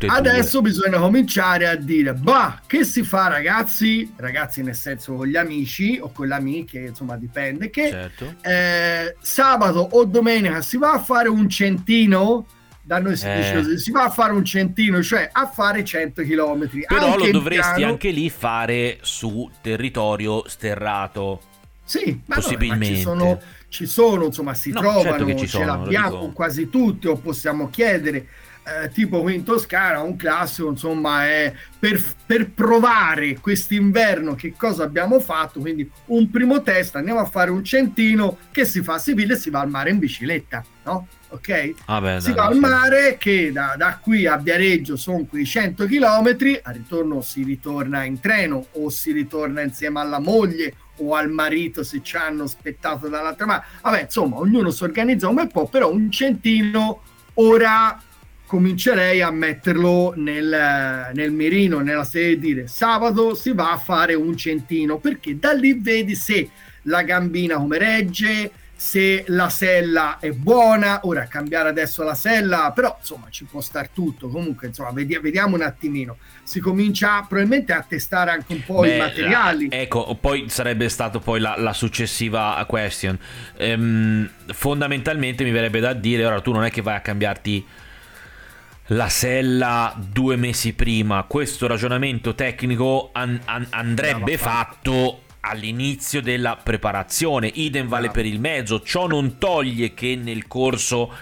Adesso 0.07 0.61
due. 0.61 0.71
bisogna 0.71 0.99
cominciare 0.99 1.67
a 1.67 1.75
dire, 1.75 2.15
bah, 2.15 2.61
che 2.67 2.85
si 2.85 3.03
fa 3.03 3.27
ragazzi? 3.29 4.13
Ragazzi 4.17 4.63
nel 4.63 4.77
senso 4.77 5.15
con 5.15 5.27
gli 5.27 5.37
amici 5.37 5.99
o 6.01 6.13
con 6.13 6.29
le 6.29 6.35
amiche, 6.35 6.79
insomma 6.79 7.17
dipende, 7.17 7.69
che 7.69 7.89
certo. 7.91 8.35
eh, 8.43 9.17
sabato 9.21 9.89
o 9.91 10.05
domenica 10.05 10.61
si 10.61 10.77
va 10.77 10.93
a 10.93 10.99
fare 11.01 11.29
un 11.29 11.49
centino 11.49 12.47
da 12.91 12.99
noi 12.99 13.17
si 13.17 13.25
eh. 13.25 13.37
dice 13.37 13.79
si 13.79 13.93
va 13.93 14.07
a 14.07 14.11
fare 14.11 14.33
un 14.33 14.45
centino, 14.45 15.01
cioè 15.01 15.29
a 15.31 15.47
fare 15.47 15.85
100 15.85 16.23
km. 16.23 16.69
Però 16.89 17.17
lo 17.17 17.31
dovresti 17.31 17.75
piano... 17.77 17.93
anche 17.93 18.11
lì 18.11 18.29
fare 18.29 18.99
su 19.03 19.49
territorio 19.61 20.49
sterrato. 20.49 21.41
Sì, 21.85 22.21
ma 22.27 22.35
possibilmente. 22.35 22.89
No, 22.89 22.97
ci, 22.97 23.01
sono, 23.01 23.41
ci 23.69 23.87
sono, 23.87 24.25
insomma, 24.25 24.55
si 24.55 24.71
no, 24.71 24.81
certo 24.81 25.01
trovano, 25.03 25.27
certo 25.27 25.41
ce 25.41 25.47
sono, 25.47 25.65
l'abbiamo 25.67 26.33
quasi 26.33 26.69
tutti, 26.69 27.07
o 27.07 27.15
possiamo 27.15 27.71
chiedere. 27.71 28.27
Eh, 28.65 28.89
tipo 28.89 29.23
qui 29.23 29.37
in 29.37 29.45
Toscana, 29.45 30.01
un 30.01 30.17
classico, 30.17 30.69
insomma, 30.69 31.27
è 31.29 31.55
per, 31.79 32.03
per 32.27 32.51
provare 32.51 33.39
quest'inverno 33.39 34.35
che 34.35 34.55
cosa 34.57 34.83
abbiamo 34.83 35.21
fatto. 35.21 35.61
Quindi, 35.61 35.89
un 36.07 36.29
primo 36.29 36.61
test, 36.61 36.97
andiamo 36.97 37.21
a 37.21 37.25
fare 37.25 37.53
un 37.53 37.63
centino 37.63 38.37
che 38.51 38.65
si 38.65 38.83
fa 38.83 38.99
civile 38.99 39.35
e 39.35 39.37
si 39.37 39.49
va 39.49 39.61
al 39.61 39.71
mare 39.71 39.91
in 39.91 40.01
bicicletta, 40.01 40.65
no? 40.83 41.07
Ok? 41.31 41.75
Ah 41.87 42.01
beh, 42.01 42.21
si 42.21 42.33
va 42.33 42.47
al 42.47 42.59
mare 42.59 43.17
che 43.19 43.51
da, 43.53 43.75
da, 43.77 43.99
qui 44.01 44.27
a 44.27 44.37
Viareggio 44.37 44.97
sono 44.97 45.25
quei 45.25 45.45
100 45.45 45.87
km, 45.87 46.37
al 46.63 46.75
ritorno 46.75 47.21
si 47.23 47.43
ritorna 47.43 48.05
in 48.05 48.21
treno 48.21 48.67
o 48.73 48.89
si 48.91 49.13
ritorna 49.13 49.63
insieme 49.63 50.01
alla 50.01 50.19
moglie 50.19 50.75
o 50.97 51.15
al 51.15 51.31
marito 51.31 51.83
se 51.83 52.01
ci 52.03 52.17
hanno 52.17 52.45
aspettato 52.45 53.09
dall'altra 53.09 53.47
parte. 53.47 53.67
Vabbè, 53.83 54.03
insomma, 54.03 54.37
ognuno 54.37 54.71
si 54.71 54.83
organizza 54.83 55.29
un 55.29 55.35
bel 55.35 55.51
po', 55.51 55.67
però 55.67 55.91
un 55.91 56.11
centino 56.11 57.03
ora 57.35 58.01
comincerei 58.51 59.23
a 59.23 59.31
metterlo 59.31 60.13
nel, 60.17 61.11
nel 61.15 61.31
mirino, 61.31 61.79
nella 61.79 62.03
serie 62.03 62.37
di 62.37 62.53
dire 62.53 62.67
sabato 62.67 63.35
si 63.37 63.53
va 63.53 63.71
a 63.71 63.79
fare 63.79 64.15
un 64.15 64.37
centino, 64.37 64.99
perché 64.99 65.39
da 65.39 65.53
lì 65.53 65.75
vedi 65.75 66.17
se 66.17 66.51
la 66.83 67.03
gambina 67.03 67.57
come 67.57 67.79
regge, 67.79 68.51
se 68.81 69.25
la 69.27 69.51
sella 69.51 70.17
è 70.21 70.31
buona, 70.31 71.01
ora 71.03 71.27
cambiare 71.27 71.69
adesso 71.69 72.03
la 72.03 72.15
sella, 72.15 72.73
però 72.75 72.97
insomma 72.99 73.27
ci 73.29 73.45
può 73.45 73.61
star 73.61 73.91
tutto, 73.91 74.31
comunque 74.31 74.69
insomma 74.69 74.91
vediamo, 74.91 75.23
vediamo 75.23 75.55
un 75.57 75.61
attimino, 75.61 76.17
si 76.43 76.61
comincia 76.61 77.21
probabilmente 77.29 77.75
a 77.75 77.85
testare 77.87 78.31
anche 78.31 78.55
un 78.55 78.65
po' 78.65 78.81
Beh, 78.81 78.95
i 78.95 78.99
materiali. 78.99 79.69
Ecco, 79.71 80.17
poi 80.19 80.49
sarebbe 80.49 80.89
stato 80.89 81.21
poi 81.21 81.41
la, 81.41 81.57
la 81.59 81.75
successiva 81.75 82.65
question. 82.67 83.19
Ehm, 83.59 84.31
fondamentalmente 84.47 85.45
mi 85.45 85.51
verrebbe 85.51 85.81
da 85.81 85.93
dire, 85.93 86.25
ora 86.25 86.41
tu 86.41 86.51
non 86.51 86.65
è 86.65 86.71
che 86.71 86.81
vai 86.81 86.97
a 86.97 87.01
cambiarti 87.01 87.67
la 88.87 89.11
sella 89.11 89.95
due 89.95 90.37
mesi 90.37 90.73
prima, 90.73 91.23
questo 91.25 91.67
ragionamento 91.67 92.35
tecnico 92.35 93.11
an- 93.13 93.43
an- 93.45 93.67
andrebbe 93.69 94.39
fatto 94.39 95.25
all'inizio 95.41 96.21
della 96.21 96.57
preparazione, 96.57 97.51
idem 97.53 97.89
vale 97.89 98.07
no. 98.07 98.13
per 98.13 98.27
il 98.27 98.41
mezzo, 98.41 98.83
ciò 98.83 99.07
non 99.07 99.39
toglie 99.39 99.95
che 99.95 100.17
nel 100.17 100.47
corso 100.47 101.13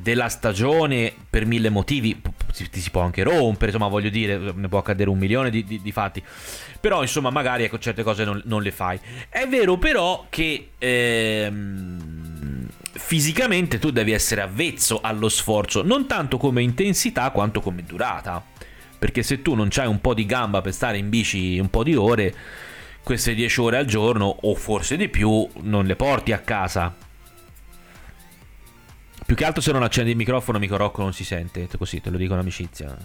della 0.00 0.28
stagione 0.28 1.12
per 1.30 1.46
mille 1.46 1.70
motivi 1.70 2.20
ti 2.52 2.80
si 2.80 2.90
può 2.90 3.02
anche 3.02 3.22
rompere, 3.22 3.66
insomma 3.66 3.88
voglio 3.88 4.10
dire, 4.10 4.38
ne 4.38 4.68
può 4.68 4.78
accadere 4.78 5.10
un 5.10 5.18
milione 5.18 5.50
di, 5.50 5.64
di, 5.64 5.80
di 5.80 5.92
fatti, 5.92 6.22
però 6.80 7.02
insomma 7.02 7.30
magari 7.30 7.64
ecco 7.64 7.78
certe 7.78 8.02
cose 8.02 8.24
non, 8.24 8.40
non 8.44 8.62
le 8.62 8.70
fai. 8.70 8.98
È 9.28 9.46
vero 9.46 9.76
però 9.76 10.26
che 10.28 10.70
ehm, 10.78 12.66
fisicamente 12.92 13.78
tu 13.78 13.90
devi 13.90 14.12
essere 14.12 14.40
avvezzo 14.40 15.00
allo 15.00 15.28
sforzo, 15.28 15.82
non 15.82 16.06
tanto 16.06 16.36
come 16.36 16.62
intensità 16.62 17.30
quanto 17.30 17.60
come 17.60 17.82
durata, 17.84 18.44
perché 18.98 19.22
se 19.22 19.42
tu 19.42 19.54
non 19.54 19.68
hai 19.76 19.86
un 19.86 20.00
po' 20.00 20.14
di 20.14 20.26
gamba 20.26 20.60
per 20.60 20.72
stare 20.72 20.98
in 20.98 21.08
bici 21.08 21.58
un 21.58 21.70
po' 21.70 21.82
di 21.82 21.94
ore, 21.94 22.34
queste 23.04 23.34
10 23.34 23.60
ore 23.60 23.76
al 23.76 23.84
giorno 23.84 24.34
o 24.40 24.54
forse 24.54 24.96
di 24.96 25.08
più 25.08 25.46
non 25.60 25.84
le 25.84 25.94
porti 25.94 26.32
a 26.32 26.38
casa. 26.38 26.92
Più 29.26 29.36
che 29.36 29.44
altro 29.44 29.62
se 29.62 29.72
non 29.72 29.82
accendi 29.82 30.10
il 30.10 30.16
microfono, 30.16 30.56
amico 30.56 30.76
Rocco 30.76 31.02
non 31.02 31.12
si 31.12 31.24
sente, 31.24 31.68
così 31.78 32.00
te 32.00 32.10
lo 32.10 32.16
dico 32.16 32.32
in 32.32 32.40
amicizia. 32.40 32.96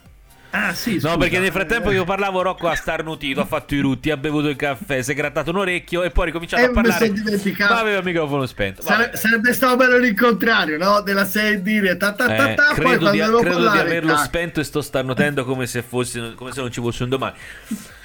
Ah, 0.51 0.73
sì, 0.73 0.99
no, 1.01 1.15
perché 1.17 1.37
nel 1.37 1.51
frattempo 1.51 1.91
io 1.91 2.05
parlavo, 2.05 2.41
Rocco 2.41 2.67
ha 2.67 2.75
starnutito, 2.75 3.41
ha 3.41 3.45
fatto 3.45 3.75
i 3.75 3.79
rutti, 3.79 4.09
ha 4.09 4.17
bevuto 4.17 4.47
il 4.47 4.55
caffè, 4.55 5.01
si 5.03 5.11
è 5.11 5.13
grattato 5.13 5.51
un 5.51 5.57
orecchio 5.57 6.01
e 6.01 6.09
poi 6.09 6.23
ha 6.23 6.25
ricominciato 6.27 6.63
e 6.63 6.65
a 6.65 6.71
parlare. 6.71 7.13
Ma 7.59 7.79
aveva 7.79 7.99
il 7.99 8.03
microfono 8.03 8.45
spento. 8.47 8.81
Sare- 8.81 9.15
sarebbe 9.15 9.53
stato 9.53 9.75
bello 9.75 9.97
il 9.97 10.15
contrario, 10.17 10.77
no? 10.77 11.01
Della 11.01 11.25
serie 11.25 11.61
dire 11.61 11.97
ta 11.97 12.13
ta 12.13 12.25
ta, 12.25 12.53
ta 12.55 12.71
eh, 12.71 12.73
credo, 12.73 13.11
di, 13.11 13.19
credo 13.19 13.69
di, 13.69 13.77
averlo 13.77 14.13
ta. 14.13 14.23
spento 14.23 14.59
e 14.59 14.63
sto 14.63 14.81
starnutendo 14.81 15.45
come 15.45 15.67
se, 15.67 15.83
fosse, 15.83 16.33
come 16.33 16.51
se 16.51 16.61
non 16.61 16.71
ci 16.71 16.81
fosse 16.81 17.03
un 17.03 17.09
domani. 17.09 17.35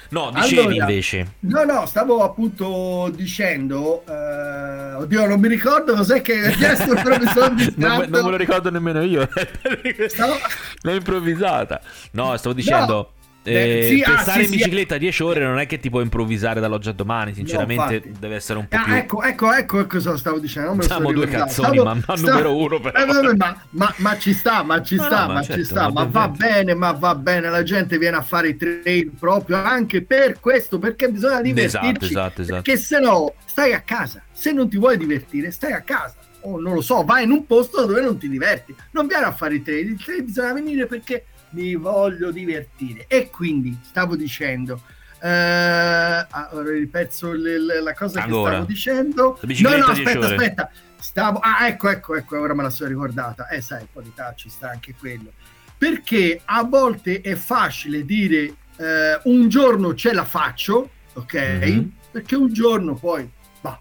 No, 0.09 0.31
dicevi 0.33 0.59
allora, 0.59 0.75
invece. 0.75 1.33
No, 1.39 1.63
no, 1.63 1.85
stavo 1.85 2.23
appunto 2.23 3.11
dicendo. 3.13 4.03
Eh, 4.07 4.93
oddio, 4.93 5.27
non 5.27 5.39
mi 5.39 5.47
ricordo 5.47 5.93
cos'è 5.95 6.21
che 6.21 6.45
hai 6.45 6.53
chiesto, 6.55 6.93
però 6.93 7.17
mi 7.17 7.27
sono 7.27 7.55
distratto. 7.55 7.87
non, 8.01 8.09
non 8.09 8.23
me 8.25 8.31
lo 8.31 8.37
ricordo 8.37 8.69
nemmeno 8.69 9.01
io. 9.01 9.27
stavo... 10.07 10.35
L'ho 10.81 10.91
improvvisata. 10.91 11.81
No, 12.11 12.35
stavo 12.37 12.53
dicendo. 12.53 12.93
No. 12.93 13.13
Eh, 13.47 13.87
sì, 13.89 14.01
ah, 14.01 14.17
stare 14.17 14.39
sì, 14.39 14.45
in 14.45 14.57
bicicletta 14.57 14.95
sì. 14.95 14.99
10 15.01 15.23
ore 15.23 15.39
non 15.41 15.59
è 15.59 15.67
che 15.67 15.79
ti 15.79 15.89
puoi 15.91 16.03
improvvisare 16.03 16.59
dall'oggi 16.59 16.89
a 16.89 16.93
domani, 16.93 17.33
sinceramente 17.35 18.01
no, 18.03 18.15
deve 18.19 18.35
essere 18.35 18.57
un 18.57 18.67
po' 18.67 18.75
ah, 18.75 18.83
più... 18.83 18.93
Ecco, 18.93 19.21
ecco, 19.21 19.53
ecco, 19.53 19.79
ecco 19.79 19.87
cosa 19.97 20.17
stavo 20.17 20.39
dicendo. 20.39 20.73
Non 20.73 20.81
Siamo 20.81 21.11
due 21.11 21.27
cazzoni, 21.27 21.77
stavo, 21.77 21.83
ma, 21.83 21.93
ma 21.93 22.01
stavo... 22.01 22.29
numero 22.29 22.57
uno 22.57 22.79
però. 22.79 22.99
Eh, 22.99 23.35
ma, 23.35 23.61
ma, 23.69 23.93
ma, 23.97 24.17
ci 24.17 24.33
sta, 24.33 24.63
ma 24.63 24.81
ci 24.81 24.97
sta, 24.97 25.27
no, 25.27 25.33
ma, 25.33 25.41
certo, 25.43 25.61
ci 25.61 25.67
sta, 25.67 25.91
ma 25.91 26.05
va 26.05 26.27
bene, 26.27 26.73
ma 26.73 26.91
va 26.91 27.13
bene, 27.15 27.49
la 27.49 27.63
gente 27.63 27.97
viene 27.97 28.17
a 28.17 28.21
fare 28.21 28.49
i 28.49 28.57
trail 28.57 29.11
proprio 29.17 29.57
anche 29.57 30.01
per 30.03 30.39
questo, 30.39 30.79
perché 30.79 31.09
bisogna 31.09 31.41
divertirci. 31.41 31.87
Esatto, 31.87 32.05
esatto, 32.05 32.41
esatto. 32.41 32.61
Perché 32.61 32.77
se 32.77 32.99
no 32.99 33.33
stai 33.45 33.73
a 33.73 33.81
casa, 33.81 34.23
se 34.31 34.51
non 34.51 34.67
ti 34.67 34.77
vuoi 34.77 34.97
divertire 34.97 35.51
stai 35.51 35.73
a 35.73 35.81
casa. 35.81 36.15
O 36.41 36.59
non 36.59 36.75
lo 36.75 36.81
so, 36.81 37.03
vai 37.03 37.23
in 37.23 37.31
un 37.31 37.45
posto 37.47 37.85
dove 37.85 38.01
non 38.01 38.17
ti 38.17 38.29
diverti. 38.29 38.75
Non 38.91 39.07
vieni 39.07 39.23
a 39.23 39.31
fare 39.31 39.55
i 39.55 39.61
trail, 39.63 39.89
il 39.89 40.03
trail 40.03 40.23
bisogna 40.23 40.53
venire 40.53 40.85
perché 40.85 41.25
mi 41.51 41.75
voglio 41.75 42.31
divertire. 42.31 43.05
E 43.07 43.29
quindi 43.29 43.77
stavo 43.83 44.15
dicendo, 44.15 44.81
eh, 45.21 45.27
ah, 45.29 46.49
ripezzo 46.65 47.31
l- 47.31 47.81
la 47.81 47.93
cosa 47.93 48.23
Ancora. 48.23 48.49
che 48.49 48.55
stavo 48.55 48.65
dicendo. 48.65 49.39
No, 49.41 49.77
no, 49.77 49.85
aspetta, 49.85 50.25
aspetta. 50.25 50.71
Stavo, 50.99 51.39
ah, 51.39 51.67
ecco, 51.67 51.89
ecco, 51.89 52.15
ecco, 52.15 52.39
ora 52.39 52.53
me 52.53 52.63
la 52.63 52.69
sono 52.69 52.89
ricordata. 52.89 53.47
Eh, 53.47 53.61
sai, 53.61 53.81
un 53.81 53.87
po' 53.91 54.33
ci 54.35 54.49
sta 54.49 54.69
anche 54.69 54.95
quello. 54.97 55.31
Perché 55.77 56.41
a 56.45 56.63
volte 56.63 57.21
è 57.21 57.35
facile 57.35 58.05
dire 58.05 58.55
eh, 58.77 59.19
un 59.23 59.47
giorno 59.49 59.93
ce 59.93 60.13
la 60.13 60.25
faccio, 60.25 60.89
ok? 61.13 61.35
Mm-hmm. 61.35 61.87
Perché 62.11 62.35
un 62.35 62.51
giorno 62.53 62.95
poi, 62.95 63.29
bah, 63.61 63.79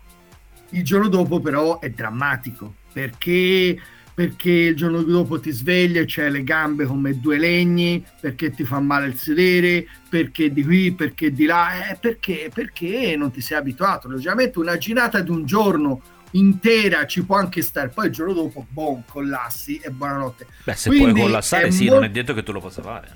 il 0.71 0.85
giorno 0.85 1.09
dopo 1.09 1.40
però 1.40 1.78
è 1.80 1.90
drammatico. 1.90 2.75
Perché 2.92 3.78
perché 4.14 4.50
il 4.50 4.76
giorno 4.76 5.02
dopo 5.02 5.40
ti 5.40 5.50
svegli 5.50 5.99
e 5.99 6.04
c'hai 6.06 6.30
le 6.30 6.44
gambe 6.44 6.85
come 6.85 7.18
due 7.18 7.37
legni, 7.37 8.04
perché 8.21 8.52
ti 8.52 8.64
fa 8.64 8.78
male 8.78 9.09
il 9.09 9.16
sedere, 9.16 9.87
perché 10.09 10.52
di 10.52 10.62
qui, 10.62 10.92
perché 10.92 11.33
di 11.33 11.44
là, 11.44 11.90
eh, 11.90 11.97
perché, 11.97 12.49
perché 12.54 13.16
non 13.16 13.33
ti 13.33 13.40
sei 13.40 13.59
abituato. 13.59 14.09
Logicamente 14.09 14.61
una 14.61 14.78
girata 14.78 15.21
di 15.21 15.30
un 15.30 15.44
giorno 15.44 16.00
intera 16.30 17.06
ci 17.06 17.25
può 17.25 17.37
anche 17.37 17.62
stare, 17.62 17.88
poi 17.88 18.06
il 18.06 18.12
giorno 18.12 18.33
dopo, 18.33 18.64
boom, 18.68 19.02
collassi 19.09 19.78
e 19.78 19.90
buonanotte. 19.90 20.47
Beh, 20.62 20.75
se 20.75 20.88
Quindi 20.90 21.11
puoi 21.11 21.23
collassare, 21.25 21.71
sì, 21.73 21.87
mo- 21.87 21.94
non 21.94 22.04
è 22.04 22.11
detto 22.11 22.35
che 22.35 22.44
tu 22.44 22.52
lo 22.52 22.61
possa 22.61 22.83
fare. 22.83 23.09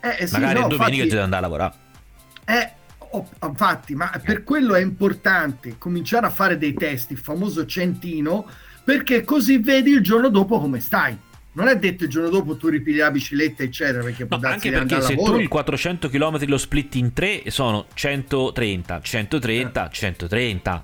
Eh, 0.00 0.26
sì, 0.26 0.34
Magari 0.34 0.60
no, 0.60 0.68
domenica 0.68 1.04
infatti, 1.04 1.08
devi 1.08 1.22
andare 1.22 1.36
a 1.36 1.48
lavorare. 1.48 1.74
Eh, 2.44 2.72
oh, 2.98 3.28
infatti, 3.42 3.94
ma 3.94 4.10
per 4.22 4.44
quello 4.44 4.74
è 4.74 4.82
importante 4.82 5.76
cominciare 5.78 6.26
a 6.26 6.30
fare 6.30 6.58
dei 6.58 6.74
test, 6.74 7.10
il 7.12 7.18
famoso 7.18 7.64
centino, 7.64 8.46
perché 8.84 9.24
così 9.24 9.58
vedi 9.58 9.90
il 9.90 10.02
giorno 10.02 10.28
dopo 10.28 10.60
come 10.60 10.80
stai. 10.80 11.16
Non 11.56 11.68
è 11.68 11.78
detto 11.78 12.04
il 12.04 12.10
giorno 12.10 12.30
dopo 12.30 12.56
tu 12.56 12.68
ripigli 12.68 12.98
la 12.98 13.12
bicicletta, 13.12 13.62
eccetera, 13.62 14.02
perché 14.02 14.26
no, 14.28 14.40
anche 14.42 14.70
perché 14.70 15.00
se 15.00 15.14
tu 15.14 15.36
il 15.36 15.46
400 15.46 16.08
km 16.08 16.46
lo 16.46 16.58
split 16.58 16.96
in 16.96 17.12
tre 17.12 17.42
sono 17.46 17.86
130, 17.94 19.00
130, 19.00 19.86
eh. 19.86 19.92
130, 19.92 20.82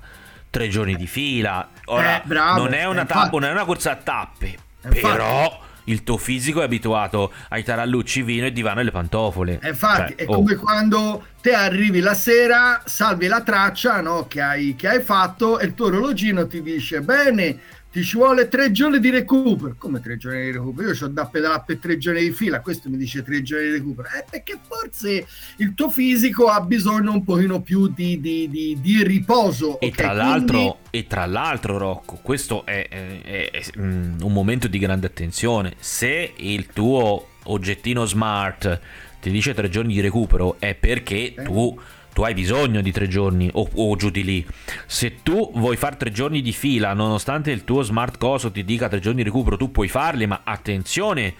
tre 0.49 0.69
giorni 0.69 0.95
di 0.95 1.07
fila. 1.07 1.69
Ora, 1.85 2.21
eh, 2.21 2.25
bravo, 2.25 2.63
non, 2.63 2.73
è 2.73 2.85
una 2.85 3.05
tappa, 3.05 3.37
non 3.37 3.49
è 3.49 3.51
una 3.51 3.65
corsa 3.65 3.91
a 3.91 3.95
tappe, 3.97 4.55
però 4.87 5.59
il 5.85 6.03
tuo 6.03 6.15
fisico 6.15 6.61
è 6.61 6.65
abituato 6.65 7.33
ai 7.49 7.63
tarallucci 7.63 8.21
vino 8.21 8.45
e 8.45 8.53
divano 8.53 8.79
e 8.79 8.83
le 8.83 8.91
pantofole. 8.91 9.59
E 9.61 9.69
infatti, 9.69 10.15
cioè, 10.17 10.25
è 10.25 10.29
oh. 10.29 10.35
come 10.35 10.55
quando 10.55 11.25
te 11.41 11.53
arrivi 11.53 11.99
la 11.99 12.13
sera, 12.13 12.81
salvi 12.85 13.27
la 13.27 13.41
traccia 13.41 13.99
no, 13.99 14.25
che, 14.27 14.39
hai, 14.39 14.75
che 14.77 14.87
hai 14.87 15.01
fatto 15.01 15.59
e 15.59 15.65
il 15.65 15.73
tuo 15.73 15.87
orologino 15.87 16.47
ti 16.47 16.61
dice 16.61 17.01
bene 17.01 17.59
ti 17.91 18.03
ci 18.03 18.15
vuole 18.15 18.47
tre 18.47 18.71
giorni 18.71 18.99
di 18.99 19.09
recupero. 19.09 19.75
Come 19.77 19.99
tre 19.99 20.15
giorni 20.15 20.43
di 20.43 20.51
recupero? 20.51 20.91
Io 20.93 21.05
ho 21.05 21.07
da 21.09 21.25
pedalare 21.25 21.63
per 21.65 21.77
tre 21.77 21.97
giorni 21.97 22.21
di 22.21 22.31
fila, 22.31 22.61
questo 22.61 22.89
mi 22.89 22.95
dice 22.95 23.21
tre 23.21 23.41
giorni 23.41 23.65
di 23.65 23.71
recupero. 23.73 24.07
Eh, 24.07 24.23
perché 24.29 24.57
forse 24.65 25.27
il 25.57 25.73
tuo 25.73 25.89
fisico 25.89 26.47
ha 26.47 26.61
bisogno 26.61 27.11
un 27.11 27.23
pochino 27.23 27.61
più 27.61 27.89
di, 27.89 28.21
di, 28.21 28.49
di, 28.49 28.77
di 28.79 29.03
riposo. 29.03 29.77
E, 29.81 29.87
okay? 29.87 29.91
tra 29.91 30.13
l'altro, 30.13 30.77
e 30.89 31.05
tra 31.05 31.25
l'altro, 31.25 31.77
Rocco, 31.77 32.19
questo 32.21 32.65
è, 32.65 32.87
è, 32.87 33.21
è, 33.23 33.51
è 33.51 33.61
mm, 33.77 34.21
un 34.21 34.31
momento 34.31 34.69
di 34.69 34.79
grande 34.79 35.07
attenzione. 35.07 35.73
Se 35.77 36.33
il 36.37 36.67
tuo 36.67 37.27
oggettino 37.43 38.05
smart 38.05 38.79
ti 39.19 39.29
dice 39.29 39.53
tre 39.53 39.69
giorni 39.69 39.93
di 39.93 39.99
recupero, 39.99 40.55
è 40.59 40.75
perché 40.75 41.33
eh. 41.33 41.43
tu 41.43 41.77
tu 42.13 42.23
hai 42.23 42.33
bisogno 42.33 42.81
di 42.81 42.91
tre 42.91 43.07
giorni 43.07 43.49
o, 43.53 43.69
o, 43.73 43.95
giù 43.95 44.09
di 44.09 44.23
lì. 44.23 44.45
Se 44.85 45.21
tu 45.23 45.51
vuoi 45.55 45.77
fare 45.77 45.97
tre 45.97 46.11
giorni 46.11 46.41
di 46.41 46.51
fila, 46.51 46.93
nonostante 46.93 47.51
il 47.51 47.63
tuo 47.63 47.81
smart 47.81 48.17
coso 48.17 48.51
ti 48.51 48.63
dica 48.63 48.89
tre 48.89 48.99
giorni 48.99 49.17
di 49.17 49.29
recupero, 49.29 49.57
tu 49.57 49.71
puoi 49.71 49.87
farli, 49.87 50.27
ma 50.27 50.41
attenzione 50.43 51.33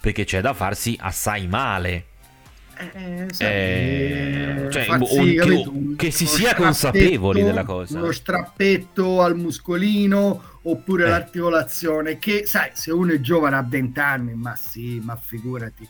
perché 0.00 0.24
c'è 0.24 0.40
da 0.40 0.52
farsi 0.52 0.96
assai 1.00 1.46
male. 1.46 2.04
Eh, 2.78 3.26
sai, 3.30 3.48
eh, 3.48 4.68
cioè, 4.70 4.84
farsi, 4.84 5.18
un, 5.18 5.34
capito, 5.34 5.72
che, 5.96 6.10
si 6.10 6.26
sia 6.26 6.54
consapevoli 6.54 7.42
della 7.42 7.64
cosa. 7.64 7.98
Uno 7.98 8.12
strappetto 8.12 9.22
al 9.22 9.34
muscolino 9.36 10.58
oppure 10.62 11.06
eh. 11.06 11.08
l'articolazione 11.08 12.18
che 12.18 12.44
sai 12.44 12.70
se 12.74 12.92
uno 12.92 13.12
è 13.12 13.20
giovane 13.20 13.56
a 13.56 13.62
20 13.66 14.00
anni 14.00 14.34
ma 14.34 14.56
sì 14.56 15.00
ma 15.02 15.16
figurati 15.16 15.88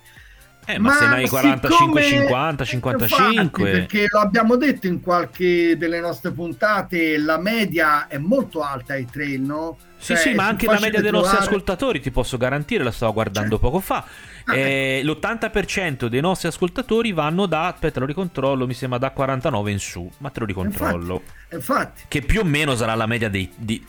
eh, 0.67 0.79
ma, 0.79 0.89
ma 0.91 0.95
se 0.97 1.07
ne 1.07 1.15
hai 1.15 1.29
45, 1.29 2.03
50, 2.03 2.65
55. 2.65 3.35
Infatti, 3.35 3.63
perché 3.63 4.07
lo 4.11 4.19
abbiamo 4.19 4.57
detto 4.57 4.89
in 4.89 5.01
qualche 5.01 5.77
delle 5.79 6.01
nostre 6.01 6.33
puntate, 6.33 7.17
la 7.19 7.39
media 7.39 8.09
è 8.09 8.19
molto 8.19 8.63
alta 8.63 8.95
ai 8.95 9.07
trail, 9.07 9.41
no? 9.41 9.79
Sì, 9.97 10.15
cioè, 10.15 10.17
sì, 10.17 10.35
ma 10.35 10.47
anche 10.47 10.67
la 10.67 10.79
media 10.81 11.01
dei 11.01 11.11
trovare... 11.11 11.33
nostri 11.33 11.47
ascoltatori, 11.47 12.01
ti 12.01 12.11
posso 12.11 12.37
garantire, 12.37 12.83
la 12.83 12.91
stavo 12.91 13.13
guardando 13.13 13.51
certo. 13.51 13.65
poco 13.65 13.81
fa. 13.81 14.05
Ah, 14.45 14.57
eh, 14.57 14.99
ecco. 14.99 15.19
L'80% 15.21 16.07
dei 16.07 16.21
nostri 16.21 16.49
ascoltatori 16.49 17.13
vanno 17.13 17.47
da, 17.47 17.69
aspetta, 17.69 18.01
lo 18.01 18.07
ricontrollo, 18.07 18.67
mi 18.67 18.75
sembra 18.75 18.99
da 18.99 19.11
49 19.11 19.71
in 19.71 19.79
su, 19.79 20.11
ma 20.19 20.31
te 20.31 20.41
lo 20.41 20.47
ricontrollo. 20.47 21.23
Infatti, 21.23 21.55
infatti. 21.55 22.03
Che 22.09 22.23
più 22.23 22.41
o 22.41 22.45
meno 22.45 22.75
sarà 22.75 22.95
la 22.95 23.07
media 23.07 23.29
dei, 23.29 23.51
di, 23.57 23.85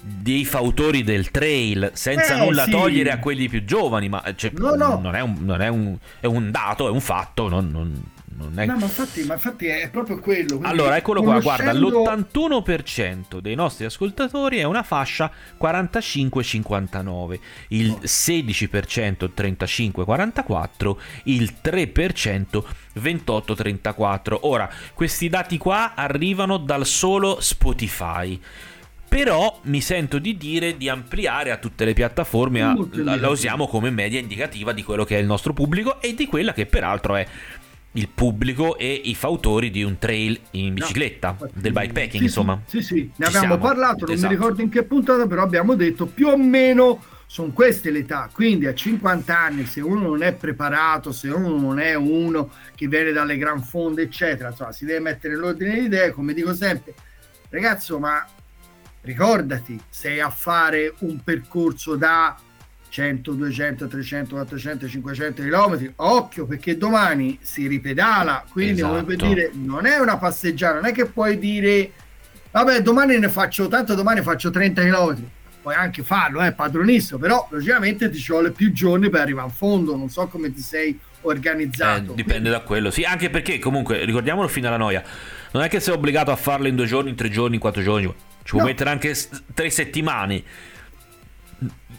dei 0.00 0.44
fautori 0.44 1.02
del 1.02 1.30
trail, 1.30 1.90
senza 1.94 2.36
eh, 2.36 2.44
nulla 2.44 2.64
sì. 2.64 2.70
togliere 2.70 3.10
a 3.10 3.18
quelli 3.18 3.48
più 3.48 3.64
giovani, 3.64 4.08
ma 4.08 4.22
cioè, 4.34 4.52
no, 4.54 4.74
no. 4.74 4.98
non, 5.00 5.14
è 5.14 5.20
un, 5.20 5.36
non 5.40 5.60
è, 5.60 5.68
un, 5.68 5.96
è 6.20 6.26
un 6.26 6.50
dato, 6.50 6.86
è 6.88 6.90
un 6.90 7.00
fatto, 7.00 7.48
non, 7.48 7.68
non, 7.70 8.02
non 8.40 8.58
è... 8.58 8.64
No, 8.64 8.76
ma 8.76 8.84
infatti, 8.84 9.22
ma 9.24 9.34
infatti 9.34 9.66
è 9.66 9.90
proprio 9.90 10.18
quello. 10.18 10.60
Allora, 10.62 10.96
eccolo 10.96 11.22
qua, 11.22 11.40
guarda, 11.40 11.72
l'81% 11.72 13.38
dei 13.40 13.54
nostri 13.54 13.84
ascoltatori 13.84 14.58
è 14.58 14.64
una 14.64 14.82
fascia 14.82 15.30
45-59, 15.60 17.38
il 17.68 17.98
16% 18.02 19.30
35-44, 19.36 20.96
il 21.24 21.54
3% 21.62 22.62
28-34. 22.98 24.38
Ora, 24.42 24.70
questi 24.94 25.28
dati 25.28 25.58
qua 25.58 25.94
arrivano 25.94 26.56
dal 26.56 26.86
solo 26.86 27.38
Spotify 27.40 28.40
però 29.10 29.58
mi 29.64 29.80
sento 29.80 30.20
di 30.20 30.36
dire 30.36 30.76
di 30.76 30.88
ampliare 30.88 31.50
a 31.50 31.56
tutte 31.56 31.84
le 31.84 31.94
piattaforme, 31.94 32.62
a, 32.62 32.76
la, 32.92 33.16
la, 33.16 33.28
usiamo 33.28 33.66
come 33.66 33.90
media 33.90 34.20
indicativa 34.20 34.70
di 34.70 34.84
quello 34.84 35.02
che 35.02 35.16
è 35.16 35.18
il 35.18 35.26
nostro 35.26 35.52
pubblico 35.52 36.00
e 36.00 36.14
di 36.14 36.26
quella 36.26 36.52
che 36.52 36.66
peraltro 36.66 37.16
è 37.16 37.26
il 37.94 38.08
pubblico 38.08 38.78
e 38.78 38.88
i 38.92 39.16
fautori 39.16 39.72
di 39.72 39.82
un 39.82 39.98
trail 39.98 40.38
in 40.52 40.74
bicicletta, 40.74 41.36
no, 41.40 41.48
del 41.52 41.72
bikepacking 41.72 42.18
sì, 42.18 42.22
insomma. 42.22 42.62
Sì, 42.64 42.82
sì, 42.82 43.10
ne 43.16 43.26
abbiamo 43.26 43.46
siamo. 43.48 43.58
parlato, 43.58 44.04
non 44.04 44.14
esatto. 44.14 44.32
mi 44.32 44.38
ricordo 44.38 44.62
in 44.62 44.68
che 44.68 44.84
puntata, 44.84 45.26
però 45.26 45.42
abbiamo 45.42 45.74
detto 45.74 46.06
più 46.06 46.28
o 46.28 46.36
meno 46.36 47.02
sono 47.26 47.50
queste 47.50 47.90
le 47.90 48.00
età, 48.00 48.30
quindi 48.32 48.66
a 48.66 48.74
50 48.74 49.36
anni 49.36 49.66
se 49.66 49.80
uno 49.80 50.02
non 50.02 50.22
è 50.22 50.34
preparato, 50.34 51.10
se 51.10 51.28
uno 51.30 51.58
non 51.58 51.80
è 51.80 51.94
uno 51.94 52.50
che 52.76 52.86
viene 52.86 53.10
dalle 53.10 53.36
gran 53.36 53.60
fonde 53.60 54.02
eccetera, 54.02 54.50
insomma 54.50 54.70
si 54.70 54.84
deve 54.84 55.00
mettere 55.00 55.34
l'ordine 55.34 55.80
di 55.80 55.86
idee, 55.86 56.12
come 56.12 56.32
dico 56.32 56.54
sempre, 56.54 56.94
ragazzo 57.48 57.98
ma 57.98 58.24
ricordati, 59.02 59.80
sei 59.88 60.20
a 60.20 60.30
fare 60.30 60.94
un 61.00 61.22
percorso 61.22 61.96
da 61.96 62.36
100, 62.88 63.32
200, 63.32 63.86
300, 63.86 64.34
400, 64.34 64.88
500 64.88 65.42
km, 65.42 65.92
occhio 65.96 66.46
perché 66.46 66.76
domani 66.76 67.38
si 67.40 67.66
ripedala, 67.66 68.44
quindi 68.50 68.80
esatto. 68.80 68.92
come 68.92 69.04
per 69.04 69.16
dire, 69.16 69.50
non 69.54 69.86
è 69.86 69.98
una 69.98 70.18
passeggiata, 70.18 70.74
non 70.74 70.86
è 70.86 70.92
che 70.92 71.06
puoi 71.06 71.38
dire 71.38 71.92
vabbè 72.50 72.82
domani 72.82 73.16
ne 73.18 73.28
faccio, 73.28 73.68
tanto 73.68 73.94
domani 73.94 74.22
faccio 74.22 74.50
30 74.50 74.82
km, 74.82 75.24
puoi 75.62 75.74
anche 75.74 76.02
farlo, 76.02 76.40
è 76.40 76.48
eh, 76.48 76.52
padronissimo, 76.52 77.18
però 77.18 77.46
logicamente 77.50 78.10
ti 78.10 78.18
ci 78.18 78.32
vuole 78.32 78.50
più 78.50 78.72
giorni 78.72 79.08
per 79.08 79.20
arrivare 79.20 79.48
a 79.48 79.52
fondo, 79.52 79.96
non 79.96 80.10
so 80.10 80.26
come 80.26 80.52
ti 80.52 80.60
sei 80.60 80.98
organizzato. 81.22 82.12
Eh, 82.12 82.14
dipende 82.14 82.50
da 82.50 82.60
quello, 82.60 82.90
sì, 82.90 83.02
anche 83.02 83.30
perché 83.30 83.58
comunque 83.58 84.04
ricordiamolo 84.04 84.48
fino 84.48 84.68
alla 84.68 84.76
noia, 84.76 85.02
non 85.52 85.62
è 85.62 85.68
che 85.68 85.80
sei 85.80 85.94
obbligato 85.94 86.30
a 86.30 86.36
farlo 86.36 86.68
in 86.68 86.76
due 86.76 86.86
giorni, 86.86 87.10
in 87.10 87.16
tre 87.16 87.28
giorni, 87.28 87.54
in 87.54 87.60
quattro 87.60 87.82
giorni 87.82 88.12
ci 88.42 88.52
può 88.52 88.60
no. 88.60 88.66
mettere 88.66 88.90
anche 88.90 89.14
tre 89.54 89.70
settimane 89.70 90.42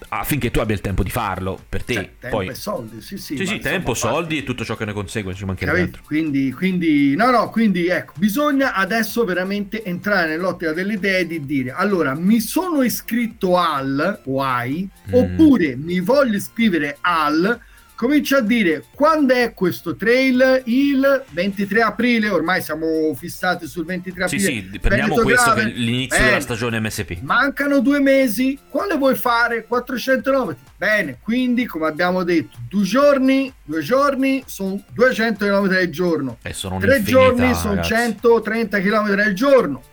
affinché 0.09 0.49
tu 0.51 0.59
abbia 0.59 0.75
il 0.75 0.81
tempo 0.81 1.03
di 1.03 1.09
farlo 1.09 1.59
per 1.69 1.83
te. 1.83 1.93
Cioè, 1.93 2.11
tempo 2.19 2.37
Poi... 2.37 2.47
e 2.47 2.55
soldi, 2.55 3.01
sì, 3.01 3.17
sì. 3.17 3.37
Sì, 3.37 3.45
sì, 3.45 3.59
tempo, 3.59 3.93
soldi 3.93 4.39
e 4.39 4.43
tutto 4.43 4.65
ciò 4.65 4.75
che 4.75 4.85
ne 4.85 4.93
consegue, 4.93 5.33
ci 5.33 5.45
mancherebbe. 5.45 5.99
Quindi, 6.03 6.51
quindi, 6.51 7.15
no, 7.15 7.29
no, 7.29 7.49
quindi 7.49 7.87
ecco, 7.87 8.13
bisogna 8.17 8.73
adesso 8.73 9.23
veramente 9.23 9.83
entrare 9.83 10.29
nell'ottica 10.29 10.73
delle 10.73 10.93
idee 10.93 11.27
di 11.27 11.45
dire, 11.45 11.71
allora, 11.71 12.15
mi 12.15 12.39
sono 12.39 12.81
iscritto 12.81 13.57
al, 13.57 14.21
o 14.25 14.41
ai, 14.41 14.89
mm. 15.09 15.13
oppure 15.13 15.75
mi 15.75 15.99
voglio 15.99 16.37
iscrivere 16.37 16.97
al, 17.01 17.59
comincia 18.01 18.37
a 18.37 18.41
dire 18.41 18.85
quando 18.95 19.35
è 19.35 19.53
questo 19.53 19.95
trail? 19.95 20.63
Il 20.65 21.23
23 21.29 21.81
aprile 21.83 22.29
ormai 22.29 22.59
siamo 22.59 23.13
fissati 23.13 23.67
sul 23.67 23.85
23 23.85 24.23
aprile. 24.23 24.41
sì 24.43 24.69
sì 24.71 24.79
prendiamo 24.79 25.13
questo 25.17 25.51
grave. 25.51 25.65
che 25.65 25.69
è 25.69 25.73
l'inizio 25.77 26.17
bene. 26.17 26.29
della 26.29 26.41
stagione 26.41 26.79
MSP 26.79 27.19
mancano 27.21 27.79
due 27.79 27.99
mesi 27.99 28.57
quale 28.69 28.95
vuoi 28.97 29.13
fare? 29.13 29.65
400 29.67 30.31
km 30.31 30.55
bene 30.77 31.19
quindi 31.21 31.67
come 31.67 31.85
abbiamo 31.85 32.23
detto 32.23 32.57
due 32.67 32.85
giorni 32.85 33.53
due 33.63 33.81
giorni 33.83 34.43
sono 34.47 34.83
200 34.93 35.45
km 35.45 35.69
al 35.69 35.89
giorno. 35.89 36.37
E 36.41 36.53
sono 36.53 36.79
tre 36.79 37.03
giorni 37.03 37.53
sono 37.53 37.83
130 37.83 38.79
km 38.79 39.19
al 39.19 39.33
giorno. 39.33 39.83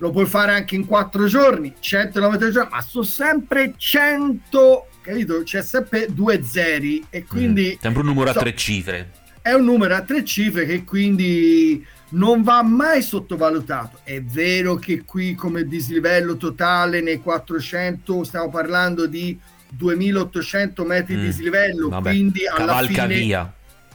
Lo 0.00 0.10
puoi 0.10 0.26
fare 0.26 0.52
anche 0.52 0.74
in 0.74 0.84
quattro 0.84 1.24
giorni 1.26 1.72
100 1.80 2.20
km 2.20 2.32
al 2.42 2.50
giorno 2.50 2.68
ma 2.70 2.82
sono 2.82 3.04
sempre 3.04 3.72
100 3.74 4.86
capito? 5.08 5.42
C'è 5.42 5.62
sempre 5.62 6.06
due 6.10 6.42
zeri 6.42 7.04
e 7.10 7.24
quindi... 7.24 7.74
Mm, 7.76 7.80
sempre 7.80 8.00
un 8.00 8.06
numero 8.06 8.32
so, 8.32 8.38
a 8.38 8.40
tre 8.42 8.54
cifre. 8.54 9.10
È 9.40 9.52
un 9.52 9.64
numero 9.64 9.94
a 9.94 10.02
tre 10.02 10.24
cifre 10.24 10.66
che 10.66 10.84
quindi 10.84 11.84
non 12.10 12.42
va 12.42 12.62
mai 12.62 13.02
sottovalutato. 13.02 14.00
È 14.02 14.20
vero 14.22 14.76
che 14.76 15.04
qui 15.04 15.34
come 15.34 15.66
dislivello 15.66 16.36
totale 16.36 17.00
nei 17.00 17.20
400 17.20 18.24
stiamo 18.24 18.50
parlando 18.50 19.06
di 19.06 19.38
2800 19.70 20.84
metri 20.84 21.14
mm, 21.14 21.18
di 21.18 21.24
dislivello, 21.24 21.88
vabbè, 21.88 22.10
quindi 22.10 22.46
alla 22.46 22.82
fine... 22.82 23.06
via. 23.06 23.52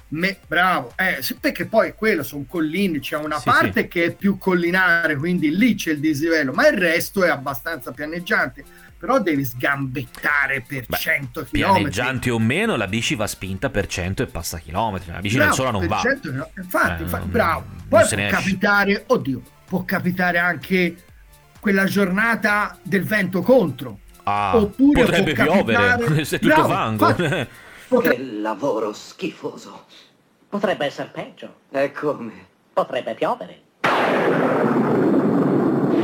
Me, 0.09 0.37
bravo, 0.45 0.93
eh, 0.95 1.17
perché 1.39 1.65
poi 1.65 1.95
quello 1.95 2.21
sono 2.21 2.45
colline, 2.47 2.99
c'è 2.99 3.17
una 3.17 3.39
sì, 3.39 3.45
parte 3.45 3.81
sì. 3.81 3.87
che 3.87 4.03
è 4.05 4.13
più 4.13 4.37
collinare, 4.37 5.15
quindi 5.15 5.55
lì 5.55 5.73
c'è 5.73 5.93
il 5.93 5.99
dislivello, 5.99 6.53
ma 6.53 6.67
il 6.67 6.77
resto 6.77 7.23
è 7.23 7.29
abbastanza 7.29 7.91
pianeggiante 7.91 8.63
però 9.03 9.19
devi 9.19 9.43
sgambettare 9.43 10.63
per 10.65 10.85
Beh, 10.87 10.95
100 10.95 11.41
km. 11.41 11.49
Pianeggianti 11.49 12.29
o 12.29 12.39
meno, 12.39 12.77
la 12.77 12.87
bici 12.87 13.15
va 13.15 13.27
spinta 13.27 13.69
per 13.69 13.85
100 13.85 14.23
e 14.23 14.27
passa 14.27 14.59
chilometri. 14.59 15.11
La 15.11 15.19
bici 15.19 15.35
bravo, 15.35 15.49
da 15.49 15.55
sola 15.57 15.71
non 15.71 15.87
va. 15.87 15.99
100, 15.99 16.29
infatti, 16.55 17.01
eh, 17.01 17.03
infatti, 17.03 17.27
bravo. 17.27 17.65
Poi 17.89 18.07
può 18.07 18.27
capitare, 18.29 19.03
oddio, 19.07 19.41
può 19.65 19.83
capitare 19.83 20.37
anche 20.37 20.95
quella 21.59 21.83
giornata 21.83 22.77
del 22.81 23.03
vento 23.03 23.41
contro. 23.41 23.99
Ah, 24.23 24.55
Oppure 24.55 25.03
potrebbe 25.03 25.33
piovere 25.33 26.23
se 26.23 26.37
è 26.37 26.39
tutto 26.39 26.53
bravo, 26.53 26.69
fango. 26.69 27.09
Infatti, 27.09 27.47
potre... 27.89 28.15
Che 28.15 28.23
lavoro 28.23 28.93
schifoso. 28.93 29.83
Potrebbe 30.47 30.85
essere 30.85 31.09
peggio. 31.11 31.55
E 31.71 31.91
come? 31.91 32.31
Potrebbe 32.71 33.15
piovere. 33.15 33.63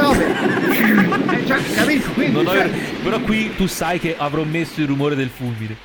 Eh, 0.01 1.28
cioè, 1.45 1.73
capito? 1.73 2.11
Quindi, 2.11 2.45
cioè... 2.45 2.69
Però 3.03 3.19
qui 3.21 3.55
tu 3.55 3.67
sai 3.67 3.99
che 3.99 4.15
avrò 4.17 4.43
messo 4.43 4.81
il 4.81 4.87
rumore 4.87 5.15
del 5.15 5.29
fulmine. 5.29 5.75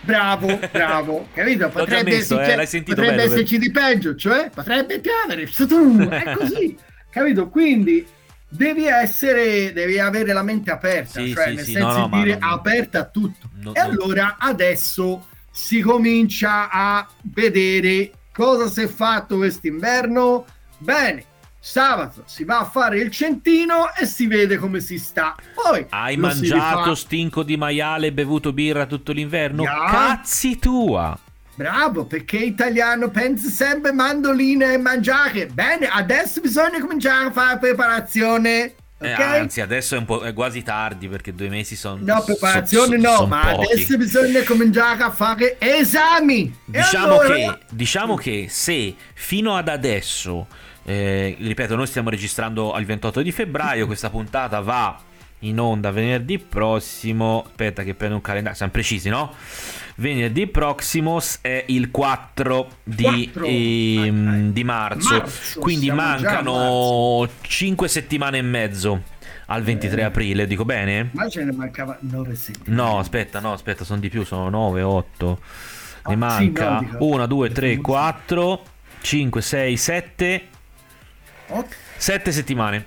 Bravo, 0.00 0.58
bravo, 0.70 1.28
capito? 1.34 1.68
Potrebbe, 1.68 2.10
messo, 2.10 2.38
esserci, 2.38 2.76
eh, 2.78 2.82
potrebbe 2.82 3.16
bello, 3.16 3.32
esserci 3.32 3.58
di 3.58 3.70
peggio, 3.70 4.14
cioè 4.14 4.50
potrebbe 4.54 5.00
piovere, 5.00 5.42
è 5.42 6.32
così, 6.36 6.76
capito? 7.10 7.48
Quindi 7.48 8.06
devi 8.48 8.86
essere, 8.86 9.72
devi 9.72 9.98
avere 9.98 10.32
la 10.32 10.42
mente 10.42 10.70
aperta, 10.70 11.20
sì, 11.20 11.32
cioè 11.32 11.48
sì, 11.48 11.54
nel 11.54 11.64
sì, 11.64 11.72
senso 11.72 11.98
no, 11.98 12.06
no, 12.06 12.22
dire 12.22 12.38
no, 12.38 12.48
aperta 12.48 13.00
a 13.00 13.04
tutto. 13.04 13.50
E 13.72 13.80
allora 13.80 14.36
adesso 14.38 15.26
si 15.50 15.80
comincia 15.80 16.70
a 16.70 17.06
vedere 17.32 18.12
cosa 18.32 18.68
si 18.68 18.82
è 18.82 18.86
fatto 18.86 19.36
quest'inverno. 19.36 20.46
Bene, 20.78 21.24
sabato 21.60 22.22
si 22.26 22.44
va 22.44 22.60
a 22.60 22.64
fare 22.64 22.98
il 22.98 23.10
centino 23.10 23.94
e 23.94 24.06
si 24.06 24.26
vede 24.26 24.56
come 24.56 24.80
si 24.80 24.98
sta. 24.98 25.34
Poi 25.54 25.86
Hai 25.90 26.16
mangiato 26.16 26.94
stinco 26.94 27.42
di 27.42 27.56
maiale 27.56 28.08
e 28.08 28.12
bevuto 28.12 28.52
birra 28.52 28.86
tutto 28.86 29.12
l'inverno? 29.12 29.62
Ya. 29.64 29.86
Cazzi 29.90 30.58
tua! 30.58 31.18
Bravo, 31.54 32.04
perché 32.04 32.36
italiano 32.36 33.08
pensa 33.10 33.48
sempre 33.48 33.90
mandolina 33.92 34.70
e 34.72 34.78
mangiare. 34.78 35.46
Bene, 35.46 35.88
adesso 35.88 36.40
bisogna 36.40 36.78
cominciare 36.80 37.26
a 37.26 37.30
fare 37.32 37.58
preparazione. 37.58 38.74
Eh, 39.00 39.12
Ok? 39.12 39.20
anzi, 39.20 39.60
adesso 39.60 39.94
è, 39.94 39.98
un 39.98 40.04
po', 40.04 40.20
è 40.22 40.32
quasi 40.32 40.62
tardi 40.62 41.08
perché 41.08 41.32
due 41.34 41.48
mesi 41.48 41.74
sono. 41.76 41.98
No, 42.02 42.22
preparazione 42.22 42.96
no, 42.96 43.26
ma 43.26 43.42
adesso 43.50 43.96
bisogna 43.96 44.42
cominciare 44.44 45.02
a 45.02 45.10
fare 45.10 45.56
esami. 45.60 46.52
Diciamo, 46.64 47.20
allora- 47.20 47.34
che, 47.34 47.58
diciamo 47.70 48.14
che 48.16 48.46
se 48.48 48.94
fino 49.14 49.56
ad 49.56 49.68
adesso, 49.68 50.46
eh, 50.88 51.36
ripeto, 51.38 51.76
noi 51.76 51.86
stiamo 51.86 52.08
registrando 52.08 52.72
al 52.72 52.84
28 52.86 53.20
di 53.20 53.30
febbraio, 53.30 53.84
questa 53.86 54.08
puntata 54.08 54.60
va 54.60 54.98
in 55.40 55.60
onda 55.60 55.90
venerdì 55.90 56.38
prossimo. 56.38 57.44
Aspetta, 57.46 57.82
che 57.82 57.94
prendo 57.94 58.16
un 58.16 58.22
calendario, 58.22 58.56
siamo 58.56 58.72
precisi, 58.72 59.08
no? 59.10 59.32
Venerdì 59.96 60.46
prossimo 60.46 61.20
è 61.42 61.64
il 61.68 61.90
4 61.90 62.68
di, 62.84 63.02
4. 63.32 63.44
ehm, 63.46 64.28
Ah, 64.28 64.52
di 64.52 64.64
marzo, 64.64 65.18
marzo, 65.18 65.60
quindi 65.60 65.90
mancano 65.90 67.28
5 67.42 67.88
settimane 67.88 68.38
e 68.38 68.42
mezzo 68.42 69.02
al 69.46 69.62
23 69.62 70.00
Eh. 70.00 70.04
aprile, 70.04 70.46
dico 70.46 70.64
bene? 70.64 71.10
Ma 71.12 71.28
ce 71.28 71.44
ne 71.44 71.52
mancava 71.52 71.96
9 72.00 72.34
settimane. 72.34 72.82
No, 72.82 72.98
aspetta, 72.98 73.40
no, 73.40 73.52
aspetta, 73.52 73.84
sono 73.84 74.00
di 74.00 74.08
più, 74.08 74.24
sono 74.24 74.48
9, 74.48 74.82
8. 74.82 75.40
Ah, 76.02 76.08
Ne 76.08 76.14
sì, 76.14 76.18
manca 76.18 76.70
no, 76.70 76.78
dico- 76.80 77.04
1, 77.04 77.26
2, 77.26 77.50
3, 77.50 77.70
Sì. 77.74 77.76
4, 77.78 78.62
5, 79.02 79.42
6, 79.42 79.76
7. 79.76 80.42
7 81.96 82.32
settimane 82.32 82.84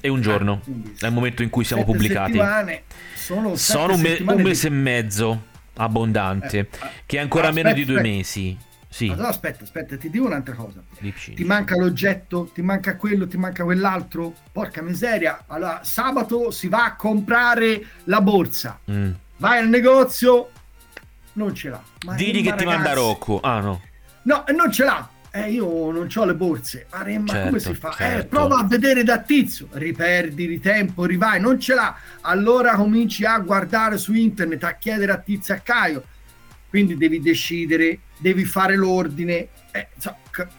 e 0.00 0.08
un 0.08 0.20
giorno. 0.20 0.60
È 0.98 1.06
il 1.06 1.12
momento 1.12 1.42
in 1.42 1.50
cui 1.50 1.64
siamo 1.64 1.82
Sette 1.82 1.92
pubblicati. 1.94 2.32
settimane 2.32 2.82
Sono, 3.14 3.56
sette 3.56 3.78
Sono 3.78 3.94
un, 3.94 4.00
me- 4.00 4.18
un 4.26 4.36
di- 4.36 4.42
mese 4.42 4.66
e 4.66 4.70
mezzo 4.70 5.42
abbondante, 5.76 6.58
Eh, 6.58 6.68
che 7.06 7.16
è 7.16 7.20
ancora 7.20 7.48
aspetta, 7.48 7.68
meno 7.68 7.78
di 7.78 7.84
due 7.84 7.96
aspetta. 8.00 8.14
mesi. 8.16 8.58
Sì, 8.94 9.08
Allora, 9.08 9.28
aspetta, 9.28 9.64
aspetta, 9.64 9.96
ti 9.96 10.08
dico 10.08 10.24
un'altra 10.26 10.54
cosa. 10.54 10.80
Lipsci. 10.98 11.34
Ti 11.34 11.42
manca 11.42 11.76
l'oggetto, 11.76 12.48
ti 12.54 12.62
manca 12.62 12.94
quello, 12.96 13.26
ti 13.26 13.36
manca 13.36 13.64
quell'altro. 13.64 14.32
Porca 14.52 14.82
miseria. 14.82 15.44
Allora, 15.48 15.80
sabato 15.82 16.52
si 16.52 16.68
va 16.68 16.84
a 16.84 16.94
comprare 16.94 17.84
la 18.04 18.20
borsa. 18.20 18.78
Mm. 18.88 19.10
Vai 19.38 19.58
al 19.58 19.68
negozio, 19.68 20.50
non 21.32 21.52
ce 21.56 21.70
l'ha. 21.70 21.82
Ma 22.04 22.14
Digli 22.14 22.44
che 22.44 22.54
ti 22.54 22.64
manda 22.64 22.90
ragazzi- 22.90 22.94
Rocco. 22.94 23.40
Ah, 23.40 23.58
no. 23.58 23.80
No, 24.22 24.44
non 24.54 24.70
ce 24.70 24.84
l'ha. 24.84 25.08
Eh, 25.36 25.50
io 25.50 25.90
non 25.90 26.08
ho 26.14 26.24
le 26.24 26.34
borse. 26.36 26.86
Ma, 26.92 27.02
re- 27.02 27.18
ma 27.18 27.26
Certo, 27.26 27.46
come 27.48 27.58
si 27.58 27.74
fa? 27.74 27.90
Eh, 27.90 27.94
certo. 27.96 28.28
prova 28.28 28.58
a 28.58 28.64
vedere 28.68 29.02
da 29.02 29.18
tizio. 29.18 29.66
Riperdi 29.72 30.46
di 30.46 30.60
tempo, 30.60 31.04
rivai, 31.06 31.40
non 31.40 31.58
ce 31.58 31.74
l'ha. 31.74 31.96
Allora 32.20 32.76
cominci 32.76 33.24
a 33.24 33.36
guardare 33.40 33.98
su 33.98 34.14
internet, 34.14 34.62
a 34.62 34.74
chiedere 34.74 35.10
a 35.10 35.18
tizio 35.18 35.54
a 35.54 35.58
Caio. 35.58 36.04
Quindi 36.68 36.96
devi 36.96 37.20
decidere, 37.20 37.98
devi 38.16 38.44
fare 38.44 38.76
l'ordine. 38.76 39.48
Eh, 39.72 39.88
so, 39.98 40.14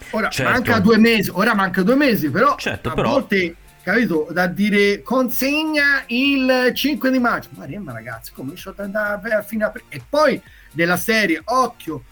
ora 0.10 0.28
Certo. 0.28 0.52
manca 0.52 0.80
due 0.80 0.98
mesi, 0.98 1.30
ora 1.34 1.56
manca 1.56 1.82
due 1.82 1.96
mesi, 1.96 2.30
però 2.30 2.58
Certo, 2.58 2.90
a 2.90 2.94
però- 2.96 3.12
volte, 3.12 3.56
capito, 3.82 4.28
da 4.32 4.48
dire 4.48 5.02
consegna 5.04 6.04
il 6.08 6.72
5 6.74 7.12
di 7.12 7.20
maggio. 7.20 7.48
Ma 7.54 7.66
ragazzi, 7.94 8.34
come 8.34 8.56
c'ho 8.56 8.74
da 8.76 8.84
andare 8.84 9.42
fino 9.48 9.68
a... 9.68 9.72
E 9.88 10.02
poi 10.08 10.42
della 10.72 10.98
serie, 10.98 11.42
occhio, 11.46 12.04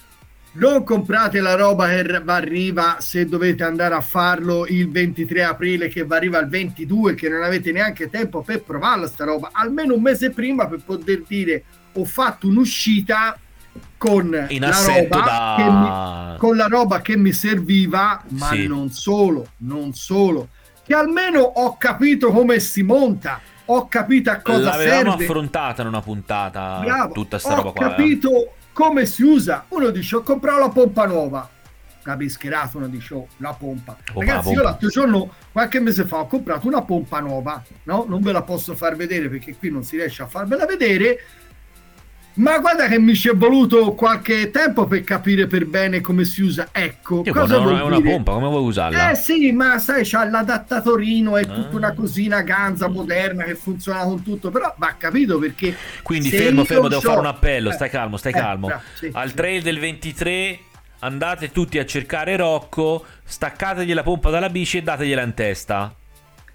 non 0.56 0.84
comprate 0.84 1.40
la 1.42 1.56
roba 1.56 1.88
che 1.88 2.22
va 2.24 2.36
arriva 2.36 2.98
se 3.00 3.26
dovete 3.28 3.64
andare 3.64 3.96
a 3.96 4.02
farlo 4.02 4.68
il 4.68 4.90
23 4.92 5.44
aprile 5.44 5.88
che 5.88 6.06
va 6.06 6.16
arriva 6.18 6.38
il 6.40 6.48
22 6.48 7.16
che 7.16 7.28
non 7.28 7.42
avete 7.42 7.72
neanche 7.72 8.10
tempo 8.10 8.42
per 8.42 8.62
provarla 8.62 9.08
sta 9.08 9.24
roba 9.26 9.50
almeno 9.52 9.96
un 9.96 10.02
mese 10.02 10.30
prima 10.30 10.68
per 10.68 10.82
poter 10.86 11.24
dire 11.28 11.64
ho 11.94 12.06
fatto 12.06 12.48
un'uscita 12.48 13.38
con 13.98 14.46
In 14.50 14.60
la 14.62 14.80
roba 14.86 15.20
da- 15.22 16.32
mi, 16.32 16.38
con 16.38 16.56
la 16.56 16.68
roba 16.68 17.02
che 17.02 17.18
mi 17.18 17.32
serviva 17.32 18.22
ma 18.30 18.50
Sì. 18.50 18.68
non 18.68 18.92
solo 18.92 19.48
non 19.58 19.94
solo 19.94 20.50
che 20.86 20.94
almeno 20.94 21.40
ho 21.40 21.78
capito 21.78 22.30
come 22.32 22.60
si 22.60 22.84
monta 22.84 23.40
ho 23.66 23.88
capito 23.88 24.30
a 24.30 24.38
cosa 24.38 24.72
L'avevamo 24.72 25.10
serve 25.12 25.24
affrontata 25.24 25.82
in 25.82 25.88
una 25.88 26.02
puntata 26.02 26.80
Bravo, 26.84 27.14
tutta 27.14 27.40
sta 27.40 27.54
ho 27.54 27.56
roba 27.56 27.72
qua. 27.72 27.86
eh. 27.86 27.90
capito 27.90 28.54
come 28.74 29.06
si 29.06 29.24
usa. 29.24 29.66
Uno 29.70 29.90
dice: 29.90 30.18
Ho 30.18 30.22
comprato 30.22 30.60
la 30.60 30.70
pompa 30.70 31.06
nuova. 31.06 31.50
Capischerato, 32.02 32.78
uno 32.78 32.88
dice: 32.88 33.14
Oh, 33.14 33.28
la 33.38 33.54
pompa. 33.54 33.96
Oh, 34.14 34.20
Ragazzi, 34.20 34.48
la 34.48 34.50
io 34.50 34.56
pompa. 34.56 34.62
l'altro 34.64 34.90
giorno, 34.90 35.34
qualche 35.52 35.80
mese 35.80 36.06
fa, 36.06 36.18
ho 36.18 36.28
comprato 36.28 36.68
una 36.68 36.82
pompa 36.82 37.20
nuova. 37.22 37.64
No, 37.84 38.06
non 38.08 38.22
ve 38.22 38.32
la 38.34 38.42
posso 38.42 38.76
far 38.76 38.96
vedere 38.96 39.30
perché 39.30 39.56
qui 39.56 39.70
non 39.70 39.84
si 39.84 39.96
riesce 39.96 40.22
a 40.24 40.28
farvela 40.28 40.66
vedere. 40.66 41.20
Ma 42.36 42.58
guarda 42.58 42.88
che 42.88 42.98
mi 43.00 43.14
ci 43.16 43.30
è 43.30 43.36
voluto 43.36 43.94
qualche 43.94 44.50
tempo 44.50 44.88
per 44.88 45.04
capire 45.04 45.46
per 45.46 45.68
bene 45.68 46.02
come 46.02 46.26
si 46.26 46.42
usa. 46.42 46.70
Ecco, 46.72 47.22
Io, 47.24 47.32
cosa 47.32 47.60
non 47.60 47.78
è 47.78 47.82
una 47.84 48.02
pompa, 48.02 48.32
come 48.34 48.48
vuoi 48.48 48.64
usarla? 48.64 49.12
Eh 49.12 49.16
sì, 49.16 49.52
ma 49.52 49.78
sai, 49.78 50.02
c'ha 50.04 50.26
l'adattatorino, 50.28 51.38
è 51.38 51.46
tutta 51.46 51.70
Ah. 51.74 51.76
una 51.78 51.94
cosina 51.94 52.42
ganza 52.42 52.88
moderna 52.88 53.44
che 53.44 53.54
funziona 53.54 54.04
con 54.04 54.24
tutto, 54.24 54.50
però 54.50 54.74
va 54.78 54.96
capito 54.98 55.38
perché... 55.38 55.76
Quindi 56.02 56.30
fermo, 56.30 56.64
fermo, 56.66 56.88
devo 56.88 57.02
fare 57.02 57.20
un 57.20 57.28
appello. 57.28 57.70
Eh, 57.70 57.74
Stai 57.74 57.90
calmo, 57.92 58.18
stai 58.18 58.32
eh, 58.32 58.36
calmo. 58.40 58.66
bravo, 58.68 58.82
sì, 58.96 59.10
Al 59.14 59.30
sì. 59.30 59.36
trail 59.36 59.62
del 59.62 59.80
23 59.80 60.60
andate 61.00 61.52
tutti 61.52 61.78
a 61.78 61.86
cercare 61.86 62.36
Rocco, 62.36 63.06
staccategli 63.24 63.94
la 63.94 64.02
pompa 64.04 64.32
dalla 64.32 64.50
bici 64.50 64.78
e 64.78 64.82
dategliela 64.82 65.22
in 65.22 65.34
testa. 65.36 65.94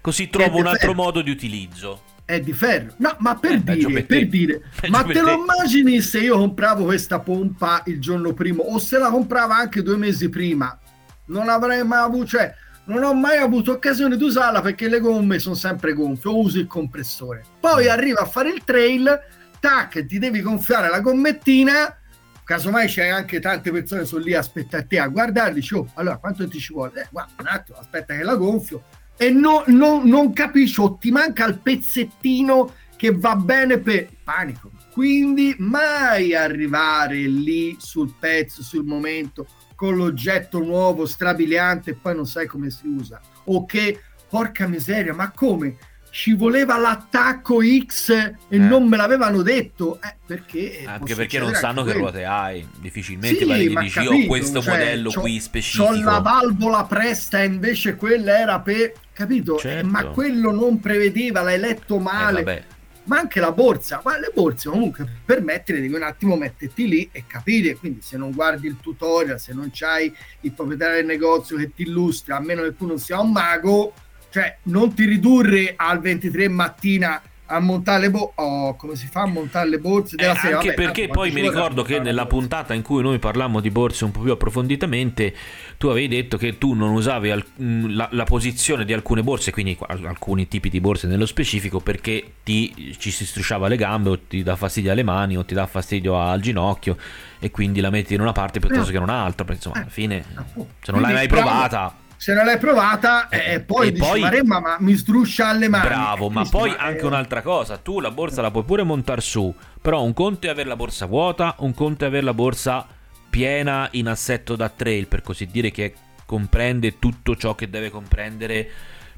Così 0.01 0.29
trovo 0.29 0.57
un 0.57 0.67
altro 0.67 0.93
modo 0.93 1.21
di 1.21 1.29
utilizzo. 1.31 2.01
È 2.29 2.39
di 2.39 2.53
ferro. 2.53 2.93
No, 2.97 3.15
ma 3.21 3.33
per 3.39 3.53
Eh, 3.53 3.59
dire, 3.63 3.91
per 3.91 4.05
per 4.05 4.27
dire, 4.27 4.61
ma 4.89 5.01
te 5.01 5.19
lo 5.19 5.31
immagini 5.31 5.99
se 5.99 6.19
io 6.19 6.37
compravo 6.37 6.83
questa 6.83 7.17
pompa 7.19 7.81
il 7.87 7.99
giorno 7.99 8.33
prima 8.33 8.61
o 8.61 8.77
se 8.77 8.99
la 8.99 9.09
comprava 9.09 9.55
anche 9.55 9.81
due 9.81 9.97
mesi 9.97 10.29
prima? 10.29 10.77
Non 11.25 11.49
avrei 11.49 11.83
mai 11.83 12.03
avuto, 12.03 12.27
cioè, 12.27 12.53
non 12.85 13.01
ho 13.01 13.15
mai 13.15 13.37
avuto 13.37 13.71
occasione 13.71 14.15
di 14.15 14.23
usarla 14.23 14.61
perché 14.61 14.87
le 14.89 14.99
gomme 14.99 15.39
sono 15.39 15.55
sempre 15.55 15.93
gonfie, 15.93 16.29
o 16.29 16.37
uso 16.37 16.59
il 16.59 16.67
compressore. 16.67 17.43
Poi 17.59 17.85
Mm. 17.85 17.89
arriva 17.89 18.19
a 18.21 18.25
fare 18.25 18.49
il 18.49 18.63
trail, 18.63 19.19
tac, 19.59 20.05
ti 20.05 20.19
devi 20.19 20.41
gonfiare 20.43 20.87
la 20.87 20.99
gommettina. 20.99 21.97
Casomai 22.43 22.85
c'è 22.85 23.07
anche 23.07 23.39
tante 23.39 23.71
persone 23.71 24.05
sono 24.05 24.23
lì 24.23 24.35
a 24.35 24.39
aspettare 24.39 24.85
te 24.85 24.99
a 24.99 25.07
guardare, 25.07 25.51
dici, 25.55 25.73
oh, 25.73 25.87
allora 25.95 26.17
quanto 26.17 26.47
ti 26.47 26.59
ci 26.59 26.73
vuole? 26.73 26.91
Eh, 27.01 27.07
guarda, 27.09 27.31
un 27.39 27.47
attimo, 27.47 27.79
aspetta 27.79 28.15
che 28.15 28.21
la 28.21 28.35
gonfio 28.35 28.83
e 29.21 29.31
no- 29.31 29.63
no- 29.67 30.01
non 30.05 30.31
capisci 30.31 30.79
o 30.79 30.95
ti 30.95 31.11
manca 31.11 31.45
il 31.45 31.59
pezzettino 31.59 32.73
che 32.95 33.11
va 33.13 33.35
bene 33.35 33.77
per 33.79 34.07
panico. 34.23 34.71
Quindi 34.93 35.53
mai 35.57 36.33
arrivare 36.33 37.15
lì 37.27 37.75
sul 37.79 38.13
pezzo, 38.17 38.63
sul 38.63 38.85
momento, 38.85 39.45
con 39.75 39.97
l'oggetto 39.97 40.59
nuovo, 40.59 41.05
strabiliante 41.05 41.91
e 41.91 41.95
poi 41.95 42.15
non 42.15 42.27
sai 42.27 42.47
come 42.47 42.69
si 42.69 42.87
usa. 42.87 43.19
O 43.45 43.65
che, 43.65 44.01
porca 44.29 44.67
miseria, 44.67 45.13
ma 45.13 45.31
come? 45.31 45.75
Ci 46.11 46.33
voleva 46.33 46.77
l'attacco 46.77 47.59
X 47.61 48.09
e 48.09 48.35
Eh. 48.49 48.57
non 48.57 48.87
me 48.87 48.97
l'avevano 48.97 49.41
detto? 49.43 49.99
Eh, 50.01 50.15
perché? 50.25 50.83
Anche 50.85 51.15
perché 51.15 51.37
non 51.39 51.53
sanno 51.53 51.83
che 51.83 51.93
ruote 51.93 52.25
hai. 52.25 52.67
Difficilmente 52.79 53.45
Sì, 53.45 53.51
e 53.51 53.75
dici 53.79 53.99
io 53.99 54.05
ho 54.07 54.11
capito, 54.11 54.27
questo 54.27 54.61
cioè, 54.61 54.77
modello 54.77 55.11
qui 55.11 55.39
specifico. 55.39 55.85
C'ho 55.85 56.01
la 56.03 56.19
valvola 56.19 56.83
presta 56.85 57.41
invece 57.43 57.95
quella 57.95 58.37
era 58.39 58.59
per... 58.59 58.93
Capito? 59.13 59.57
Eh, 59.57 59.61
Certo. 59.61 59.87
ma 59.87 60.05
quello 60.05 60.51
non 60.51 60.79
prevedeva, 60.79 61.41
l'hai 61.41 61.59
letto 61.59 61.97
Eh, 61.97 61.99
male. 62.01 62.65
ma 63.03 63.17
anche 63.19 63.39
la 63.39 63.51
borsa, 63.51 64.01
ma 64.03 64.17
le 64.17 64.31
borse 64.33 64.69
comunque 64.69 65.05
per 65.25 65.41
mettere 65.41 65.79
devi 65.81 65.93
un 65.93 66.03
attimo 66.03 66.35
metterti 66.35 66.87
lì 66.87 67.09
e 67.11 67.23
capire, 67.27 67.75
quindi 67.75 68.01
se 68.01 68.17
non 68.17 68.31
guardi 68.31 68.67
il 68.67 68.77
tutorial, 68.81 69.39
se 69.39 69.53
non 69.53 69.69
c'hai 69.71 70.13
il 70.41 70.51
proprietario 70.51 70.95
del 70.95 71.05
negozio 71.05 71.55
che 71.57 71.71
ti 71.73 71.83
illustra, 71.83 72.37
a 72.37 72.39
meno 72.39 72.61
che 72.63 72.75
tu 72.75 72.85
non 72.87 72.97
sia 72.99 73.19
un 73.19 73.31
mago, 73.31 73.93
cioè 74.29 74.57
non 74.63 74.93
ti 74.93 75.05
ridurre 75.05 75.73
al 75.75 75.99
23 75.99 76.47
mattina 76.49 77.21
a 77.51 77.59
montare 77.59 78.01
le 78.01 78.11
borse, 78.11 78.33
oh, 78.35 78.75
come 78.75 78.95
si 78.95 79.07
fa 79.07 79.21
a 79.21 79.25
montare 79.25 79.67
le 79.69 79.79
borse 79.79 80.13
Eh, 80.13 80.17
della 80.17 80.35
sera? 80.35 80.57
anche 80.59 80.67
Vabbè, 80.69 80.83
perché 80.83 81.07
poi 81.07 81.31
mi 81.31 81.41
ricordo 81.41 81.81
che 81.81 81.97
nella 81.97 82.27
puntata 82.27 82.75
in 82.75 82.83
cui 82.83 83.01
noi 83.01 83.17
parlammo 83.17 83.59
di 83.59 83.71
borse 83.71 84.03
un 84.05 84.11
po' 84.11 84.19
più 84.19 84.31
approfonditamente, 84.31 85.35
tu 85.79 85.87
avevi 85.87 86.07
detto 86.09 86.37
che 86.37 86.59
tu 86.59 86.73
non 86.75 86.91
usavi 86.91 87.31
al- 87.31 87.43
mh, 87.55 87.95
la, 87.95 88.07
la 88.11 88.23
posizione 88.25 88.85
di 88.85 88.93
alcune 88.93 89.23
borse, 89.23 89.49
quindi 89.49 89.75
al- 89.87 90.05
alcuni 90.05 90.47
tipi 90.47 90.69
di 90.69 90.79
borse 90.79 91.07
nello 91.07 91.25
specifico, 91.25 91.79
perché 91.79 92.33
ti, 92.43 92.95
ci 92.99 93.09
si 93.09 93.25
strusciava 93.25 93.67
le 93.67 93.77
gambe 93.77 94.09
o 94.09 94.19
ti 94.19 94.43
dà 94.43 94.55
fastidio 94.55 94.91
alle 94.91 95.01
mani 95.01 95.35
o 95.35 95.43
ti 95.43 95.55
dà 95.55 95.65
fastidio 95.65 96.21
al 96.21 96.41
ginocchio 96.41 96.97
e 97.39 97.49
quindi 97.49 97.79
la 97.81 97.89
metti 97.89 98.13
in 98.13 98.21
una 98.21 98.31
parte 98.31 98.59
piuttosto 98.59 98.89
Eh. 98.89 98.91
che 98.91 98.97
in 98.97 99.03
un'altra, 99.03 99.51
insomma 99.51 99.77
Eh, 99.77 99.81
alla 99.81 99.89
fine 99.89 100.23
appunto. 100.35 100.73
se 100.83 100.91
non 100.91 101.01
l'hai 101.01 101.13
mai 101.13 101.27
Quindi, 101.27 101.43
provata... 101.47 101.95
se 102.21 102.33
non 102.33 102.43
l'hai 102.43 102.57
provata 102.57 103.29
Eh, 103.29 103.53
e 103.53 103.59
poi 103.61 103.87
e 103.87 103.91
dici 103.93 104.05
poi- 104.05 104.19
Maremma 104.19 104.59
ma 104.59 104.75
mi 104.79 104.93
struscia 104.97 105.47
alle 105.47 105.69
mani. 105.69 105.87
Bravo, 105.87 106.27
Eh, 106.27 106.31
ma 106.33 106.43
poi 106.43 106.69
ma, 106.71 106.75
anche 106.75 106.99
eh, 106.99 107.05
un'altra 107.05 107.41
cosa, 107.41 107.77
tu 107.77 108.01
la 108.01 108.11
borsa 108.11 108.41
la 108.41 108.51
puoi 108.51 108.63
pure 108.65 108.83
montare 108.83 109.21
su, 109.21 109.53
però 109.81 110.03
un 110.03 110.11
conto 110.13 110.47
è 110.47 110.49
avere 110.49 110.67
la 110.67 110.75
borsa 110.75 111.05
vuota, 111.05 111.55
un 111.59 111.73
conto 111.73 112.03
è 112.03 112.07
avere 112.07 112.25
la 112.25 112.33
borsa 112.33 112.85
piena 113.29 113.87
in 113.91 114.07
assetto 114.07 114.57
da 114.57 114.67
trail, 114.67 115.07
per 115.07 115.21
così 115.21 115.45
dire 115.45 115.71
che 115.71 115.93
comprende 116.25 116.99
tutto 116.99 117.37
ciò 117.37 117.55
che 117.55 117.69
deve 117.69 117.89
comprendere 117.89 118.67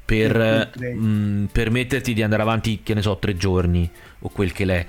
per 0.04 0.70
mh, 0.76 1.48
permetterti 1.50 2.14
di 2.14 2.22
andare 2.22 2.42
avanti, 2.42 2.82
che 2.84 2.94
ne 2.94 3.02
so, 3.02 3.16
tre 3.18 3.36
giorni 3.36 3.90
o 4.20 4.28
quel 4.28 4.52
che 4.52 4.64
l'è 4.64 4.86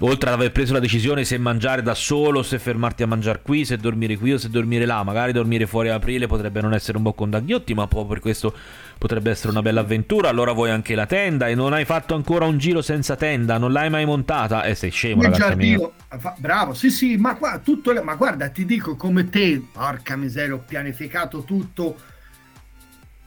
oltre 0.00 0.30
ad 0.30 0.36
aver 0.36 0.52
preso 0.52 0.72
la 0.72 0.78
decisione 0.78 1.24
se 1.24 1.38
mangiare 1.38 1.82
da 1.82 1.94
solo, 1.94 2.42
se 2.42 2.58
fermarti 2.58 3.02
a 3.02 3.06
mangiare 3.06 3.40
qui, 3.42 3.64
se 3.64 3.76
dormire 3.76 4.16
qui 4.16 4.32
o 4.32 4.38
se 4.38 4.48
dormire 4.48 4.86
là, 4.86 5.02
magari 5.02 5.32
dormire 5.32 5.66
fuori 5.66 5.88
a 5.88 5.94
aprile 5.94 6.26
potrebbe 6.26 6.60
non 6.60 6.74
essere 6.74 6.96
un 6.96 7.02
boccon 7.02 7.30
d'anghiotti, 7.30 7.74
ma 7.74 7.86
proprio 7.86 8.14
per 8.14 8.20
questo 8.20 8.54
potrebbe 8.98 9.30
essere 9.30 9.50
una 9.50 9.62
bella 9.62 9.80
avventura. 9.80 10.28
Allora 10.28 10.52
vuoi 10.52 10.70
anche 10.70 10.94
la 10.94 11.06
tenda? 11.06 11.48
E 11.48 11.54
non 11.54 11.72
hai 11.72 11.84
fatto 11.84 12.14
ancora 12.14 12.46
un 12.46 12.58
giro 12.58 12.82
senza 12.82 13.16
tenda, 13.16 13.58
non 13.58 13.72
l'hai 13.72 13.90
mai 13.90 14.04
montata? 14.04 14.64
E 14.64 14.70
eh, 14.70 14.74
sei 14.74 14.90
scemo, 14.90 15.22
ragazzi 15.22 15.40
giardino, 15.40 15.92
Bravo, 16.38 16.74
sì, 16.74 16.90
sì, 16.90 17.16
ma, 17.16 17.36
qua, 17.36 17.60
tutto, 17.62 17.92
ma 18.02 18.14
guarda, 18.14 18.48
ti 18.48 18.64
dico 18.64 18.96
come 18.96 19.28
te, 19.28 19.62
porca 19.72 20.16
miseria, 20.16 20.54
ho 20.54 20.64
pianificato 20.66 21.44
tutto 21.44 21.96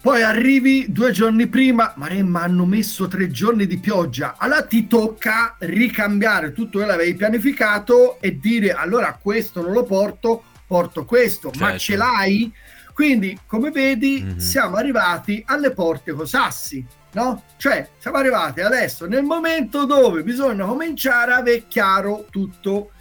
poi 0.04 0.22
arrivi 0.22 0.88
due 0.90 1.12
giorni 1.12 1.48
prima, 1.48 1.94
Maremma 1.96 2.42
hanno 2.42 2.66
messo 2.66 3.08
tre 3.08 3.32
giorni 3.32 3.66
di 3.66 3.78
pioggia. 3.78 4.36
Allora 4.38 4.66
ti 4.66 4.86
tocca 4.86 5.56
ricambiare 5.60 6.52
tutto 6.52 6.80
quello 6.80 6.88
che 6.88 6.94
avevi 6.94 7.16
pianificato 7.16 8.20
e 8.20 8.38
dire 8.38 8.74
allora 8.74 9.18
questo 9.18 9.62
non 9.62 9.72
lo 9.72 9.86
porto, 9.86 10.44
porto 10.68 11.06
questo, 11.06 11.52
certo. 11.52 11.66
ma 11.66 11.78
ce 11.78 11.96
l'hai? 11.96 12.54
Quindi, 12.94 13.40
come 13.46 13.72
vedi, 13.72 14.22
mm-hmm. 14.22 14.38
siamo 14.40 14.76
arrivati 14.76 15.42
alle 15.48 15.72
porte 15.72 16.12
cosassi, 16.12 16.86
no? 17.14 17.44
Cioè, 17.56 17.88
siamo 17.98 18.18
arrivati 18.18 18.60
adesso 18.60 19.08
nel 19.08 19.24
momento 19.24 19.86
dove 19.86 20.22
bisogna 20.22 20.66
cominciare 20.66 21.32
a 21.32 21.38
avere 21.38 21.64
chiaro 21.70 22.26
tutto. 22.30 22.92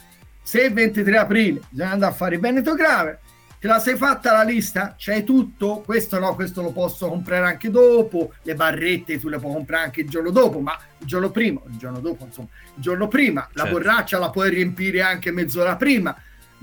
Se 0.41 0.61
il 0.61 0.71
23 0.71 1.17
aprile 1.17 1.59
bisogna 1.67 1.91
andare 1.91 2.13
a 2.13 2.15
fare 2.15 2.35
il 2.35 2.41
Veneto 2.41 2.75
Grave, 2.75 3.19
Te 3.63 3.69
la 3.69 3.79
sei 3.79 3.95
fatta 3.95 4.33
la 4.33 4.43
lista? 4.43 4.95
C'hai 4.97 5.23
tutto? 5.23 5.83
Questo 5.85 6.19
no, 6.19 6.35
questo 6.35 6.61
lo 6.61 6.73
posso 6.73 7.07
comprare 7.07 7.45
anche 7.45 7.71
dopo. 7.71 8.33
Le 8.41 8.55
barrette 8.55 9.17
tu 9.17 9.29
le 9.29 9.39
puoi 9.39 9.53
comprare 9.53 9.85
anche 9.85 10.01
il 10.01 10.09
giorno 10.09 10.31
dopo, 10.31 10.59
ma 10.59 10.77
il 10.97 11.07
giorno 11.07 11.31
prima, 11.31 11.61
il 11.69 11.77
giorno 11.77 12.01
dopo, 12.01 12.25
insomma, 12.25 12.49
il 12.75 12.81
giorno 12.81 13.07
prima, 13.07 13.43
certo. 13.43 13.63
la 13.63 13.69
borraccia 13.69 14.19
la 14.19 14.31
puoi 14.31 14.49
riempire 14.49 15.01
anche 15.01 15.31
mezz'ora 15.31 15.77
prima 15.77 16.13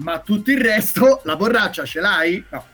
ma 0.02 0.18
tutto 0.20 0.50
il 0.50 0.60
resto, 0.60 1.20
la 1.24 1.36
borraccia 1.36 1.84
ce 1.84 2.00
l'hai? 2.00 2.42
No, 2.48 2.64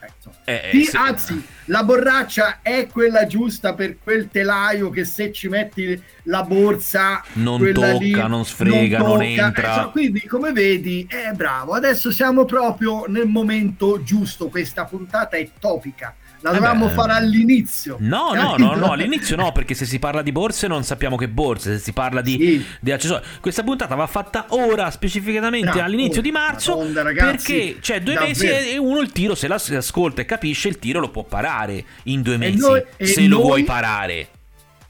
eh, 0.45 0.55
eh, 0.65 0.71
sì, 0.71 0.85
sì. 0.85 0.97
Anzi, 0.97 1.47
la 1.67 1.83
borraccia 1.83 2.61
è 2.63 2.87
quella 2.87 3.27
giusta 3.27 3.75
per 3.75 3.99
quel 4.03 4.29
telaio 4.31 4.91
che 4.91 5.05
se 5.05 5.33
ci 5.33 5.49
metti 5.49 6.01
la 6.25 6.43
borsa 6.43 7.23
non 7.35 7.61
tocca, 7.73 7.93
lì, 7.97 8.11
non 8.13 8.45
sfrega, 8.45 8.99
non, 8.99 9.09
non 9.09 9.23
entra. 9.23 9.89
Eh, 9.89 9.91
quindi, 9.91 10.27
come 10.27 10.53
vedi, 10.53 11.07
è 11.09 11.33
bravo. 11.33 11.73
Adesso 11.73 12.11
siamo 12.11 12.45
proprio 12.45 13.07
nel 13.07 13.27
momento 13.27 14.03
giusto. 14.03 14.49
Questa 14.49 14.85
puntata 14.85 15.37
è 15.37 15.49
topica 15.59 16.15
la 16.47 16.59
dovevamo 16.59 16.87
eh 16.87 16.91
fare 16.91 17.13
all'inizio. 17.13 17.97
No, 18.01 18.33
no, 18.33 18.57
no, 18.57 18.75
no, 18.75 18.93
all'inizio 18.93 19.37
no, 19.37 19.53
perché 19.53 19.75
se 19.75 19.85
si 19.85 19.99
parla 19.99 20.23
di 20.23 20.33
borse 20.33 20.67
non 20.67 20.85
sappiamo 20.85 21.17
che 21.17 21.29
borse, 21.29 21.77
se 21.77 21.83
si 21.83 21.93
parla 21.93 22.21
di, 22.21 22.33
sì. 22.33 22.67
di 22.81 22.93
accessori. 22.93 23.25
Questa 23.41 23.63
puntata 23.63 23.95
va 23.95 24.07
fatta 24.07 24.47
ora, 24.51 24.91
specificatamente 24.91 25.79
no, 25.79 25.85
all'inizio 25.85 26.23
di 26.23 26.31
marzo, 26.31 26.77
Madonna, 26.77 27.03
ragazzi, 27.03 27.53
perché 27.53 27.79
c'è 27.81 28.01
due 28.01 28.15
davvero. 28.15 28.33
mesi 28.33 28.71
e 28.71 28.79
uno 28.79 29.01
il 29.01 29.11
tiro, 29.13 29.35
se 29.35 29.49
l'ascolta 29.49 30.21
e 30.21 30.25
capisce, 30.25 30.69
il 30.69 30.79
tiro 30.79 31.01
lo 31.01 31.11
può 31.11 31.25
parare 31.25 31.85
in 32.05 32.23
due 32.23 32.37
mesi, 32.37 32.59
noi, 32.59 32.83
se 32.99 33.21
noi... 33.21 33.29
lo 33.29 33.41
vuoi 33.41 33.65
parare. 33.65 34.29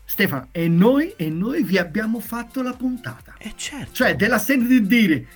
Stefano, 0.04 0.48
e 0.52 0.68
noi, 0.68 1.12
e 1.16 1.28
noi 1.28 1.62
vi 1.62 1.78
abbiamo 1.78 2.20
fatto 2.20 2.62
la 2.62 2.72
puntata. 2.72 3.34
Eh 3.38 3.52
certo. 3.56 3.92
Cioè, 3.92 4.14
della 4.14 4.38
serie 4.38 4.66
di 4.66 4.86
dire 4.86 5.26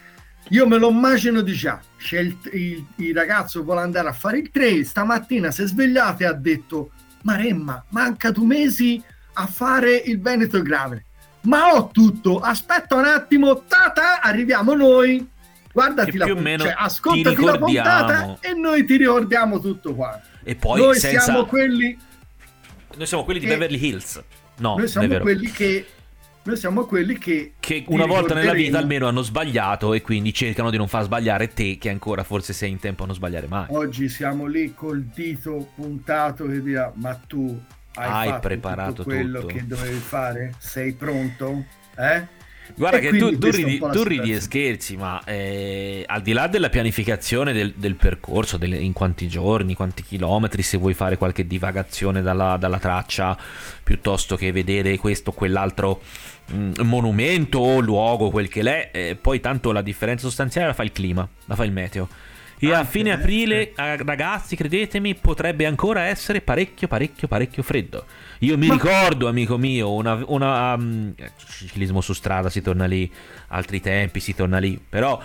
io 0.50 0.66
me 0.66 0.78
lo 0.78 0.90
immagino 0.90 1.42
di 1.42 1.52
già. 1.52 1.80
C'è 1.96 2.18
il, 2.18 2.36
il, 2.52 2.84
il, 2.96 3.14
ragazzo 3.14 3.62
vuole 3.62 3.80
andare 3.80 4.08
a 4.08 4.12
fare 4.12 4.38
il 4.38 4.50
trail. 4.50 4.84
Stamattina 4.84 5.50
si 5.50 5.62
è 5.62 5.66
svegliato 5.66 6.22
e 6.22 6.26
ha 6.26 6.32
detto: 6.32 6.90
Maremma, 7.22 7.84
manca 7.90 8.30
due 8.30 8.46
mesi 8.46 9.02
a 9.34 9.46
fare 9.46 9.94
il 9.94 10.20
Veneto 10.20 10.60
Grave. 10.62 11.04
Ma 11.42 11.72
ho 11.74 11.88
tutto. 11.88 12.38
Aspetta 12.40 12.96
un 12.96 13.04
attimo, 13.04 13.62
tata, 13.66 14.20
arriviamo 14.20 14.74
noi. 14.74 15.26
Guardati 15.72 16.16
la 16.16 16.26
cioè, 16.26 16.74
ascoltati 16.76 17.44
la 17.44 17.56
puntata 17.56 18.38
e 18.40 18.54
noi 18.54 18.84
ti 18.84 18.96
ricordiamo 18.96 19.60
tutto 19.60 19.94
qua. 19.94 20.20
E 20.42 20.56
poi 20.56 20.80
noi 20.80 20.98
senza... 20.98 21.20
siamo 21.20 21.44
quelli. 21.46 21.96
Noi 22.96 23.06
siamo 23.06 23.24
quelli 23.24 23.38
di 23.38 23.46
Beverly 23.46 23.86
Hills. 23.86 24.20
No, 24.56 24.76
noi 24.76 24.88
siamo 24.88 25.18
quelli 25.20 25.48
che 25.52 25.86
noi 26.42 26.56
siamo 26.56 26.84
quelli 26.84 27.18
che... 27.18 27.52
Che 27.60 27.84
una 27.88 28.06
volta 28.06 28.34
nella 28.34 28.52
vita 28.52 28.78
almeno 28.78 29.06
hanno 29.06 29.22
sbagliato 29.22 29.92
e 29.92 30.00
quindi 30.00 30.32
cercano 30.32 30.70
di 30.70 30.76
non 30.76 30.88
far 30.88 31.04
sbagliare 31.04 31.48
te 31.48 31.76
che 31.78 31.90
ancora 31.90 32.24
forse 32.24 32.52
sei 32.52 32.70
in 32.70 32.78
tempo 32.78 33.02
a 33.02 33.06
non 33.06 33.14
sbagliare 33.14 33.46
mai. 33.46 33.66
Oggi 33.68 34.08
siamo 34.08 34.46
lì 34.46 34.72
col 34.74 35.02
dito 35.02 35.70
puntato 35.74 36.46
che 36.46 36.62
dirà 36.62 36.92
ma 36.94 37.14
tu 37.14 37.60
hai, 37.94 38.28
hai 38.28 38.40
preparato 38.40 39.02
quello 39.02 39.40
tutto. 39.40 39.54
che 39.54 39.66
dovevi 39.66 39.98
fare? 39.98 40.54
Sei 40.58 40.92
pronto? 40.92 41.64
Eh? 41.96 42.38
Guarda 42.74 42.98
e 42.98 43.00
che 43.00 43.16
tu, 43.16 43.36
tu, 43.38 43.50
ridi, 43.50 43.78
tu 43.78 44.02
ridi, 44.02 44.32
e 44.32 44.40
scherzi, 44.40 44.96
ma 44.96 45.22
eh, 45.24 46.04
al 46.06 46.22
di 46.22 46.32
là 46.32 46.46
della 46.46 46.68
pianificazione 46.68 47.52
del, 47.52 47.72
del 47.76 47.94
percorso, 47.94 48.56
delle, 48.56 48.76
in 48.76 48.92
quanti 48.92 49.28
giorni, 49.28 49.74
quanti 49.74 50.02
chilometri, 50.02 50.62
se 50.62 50.76
vuoi 50.76 50.94
fare 50.94 51.16
qualche 51.16 51.46
divagazione 51.46 52.22
dalla, 52.22 52.56
dalla 52.56 52.78
traccia, 52.78 53.36
piuttosto 53.82 54.36
che 54.36 54.52
vedere 54.52 54.96
questo 54.98 55.30
o 55.30 55.32
quell'altro 55.32 56.00
mh, 56.46 56.56
mm, 56.56 56.72
monumento 56.82 57.58
o 57.58 57.80
luogo, 57.80 58.30
quel 58.30 58.48
che 58.48 58.62
l'è, 58.62 58.90
eh, 58.92 59.18
poi 59.20 59.40
tanto 59.40 59.72
la 59.72 59.82
differenza 59.82 60.26
sostanziale 60.26 60.68
la 60.68 60.74
fa 60.74 60.82
il 60.82 60.92
clima, 60.92 61.28
la 61.46 61.54
fa 61.54 61.64
il 61.64 61.72
meteo. 61.72 62.08
E 62.62 62.74
a 62.74 62.84
fine 62.84 63.10
aprile, 63.10 63.72
ragazzi, 63.74 64.54
credetemi, 64.54 65.14
potrebbe 65.14 65.64
ancora 65.64 66.02
essere 66.02 66.42
parecchio, 66.42 66.88
parecchio, 66.88 67.26
parecchio 67.26 67.62
freddo. 67.62 68.04
Io 68.40 68.58
mi 68.58 68.66
Ma... 68.66 68.74
ricordo, 68.74 69.28
amico 69.28 69.56
mio, 69.56 69.90
una, 69.92 70.22
una 70.26 70.74
um, 70.74 71.14
ciclismo 71.36 72.02
su 72.02 72.12
strada 72.12 72.50
si 72.50 72.60
torna 72.60 72.84
lì, 72.84 73.10
altri 73.48 73.80
tempi 73.80 74.20
si 74.20 74.34
torna 74.34 74.58
lì, 74.58 74.78
però 74.86 75.20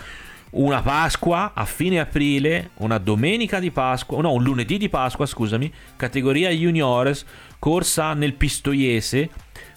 una 0.48 0.80
Pasqua 0.80 1.52
a 1.54 1.66
fine 1.66 2.00
aprile, 2.00 2.70
una 2.76 2.96
domenica 2.96 3.58
di 3.58 3.70
Pasqua, 3.70 4.22
no, 4.22 4.32
un 4.32 4.42
lunedì 4.42 4.78
di 4.78 4.88
Pasqua, 4.88 5.26
scusami, 5.26 5.70
categoria 5.96 6.48
juniores, 6.48 7.26
corsa 7.58 8.14
nel 8.14 8.32
Pistoiese, 8.32 9.28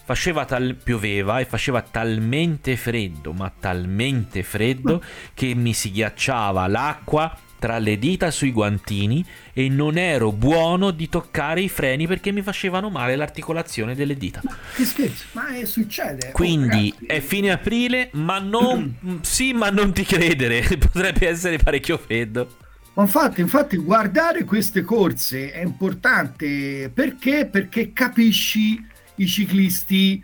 faceva 0.06 0.46
tal- 0.46 0.76
pioveva 0.82 1.40
e 1.40 1.46
faceva 1.46 1.82
talmente 1.82 2.78
freddo, 2.78 3.34
ma 3.34 3.52
talmente 3.60 4.44
freddo 4.44 5.04
che 5.34 5.54
mi 5.54 5.74
si 5.74 5.92
ghiacciava 5.92 6.66
l'acqua 6.68 7.38
tra 7.60 7.78
le 7.78 8.00
dita 8.00 8.32
sui 8.32 8.52
guantini 8.52 9.24
e 9.54 9.68
non 9.68 9.98
ero 9.98 10.32
buono 10.32 10.92
di 10.92 11.10
toccare 11.10 11.62
i 11.62 11.70
freni 11.70 12.08
perché 12.08 12.32
mi 12.32 12.42
facevano 12.42 12.90
male 12.90 13.16
l'articolazione 13.16 13.94
delle 13.94 14.16
dita. 14.16 14.40
Ma 14.44 14.56
che 14.74 14.86
scherzo, 14.86 15.26
ma 15.34 15.50
è, 15.50 15.66
succede. 15.66 16.32
Quindi 16.32 16.94
oh, 16.96 17.06
è 17.06 17.20
fine 17.20 17.52
aprile, 17.52 18.10
ma 18.14 18.40
non 18.40 19.20
sì, 19.22 19.54
ma 19.54 19.70
non 19.70 19.92
ti 19.94 20.04
credere, 20.04 20.62
potrebbe 20.80 21.28
essere 21.28 21.58
parecchio 21.58 21.98
freddo. 21.98 22.56
Ma 22.94 23.04
infatti, 23.04 23.42
infatti, 23.42 23.78
guardare 23.78 24.46
queste 24.46 24.82
corse 24.82 25.52
è 25.52 25.62
importante 25.62 26.90
perché? 26.94 27.46
Perché 27.46 27.94
capisci 27.94 28.84
i 29.16 29.28
ciclisti 29.28 30.24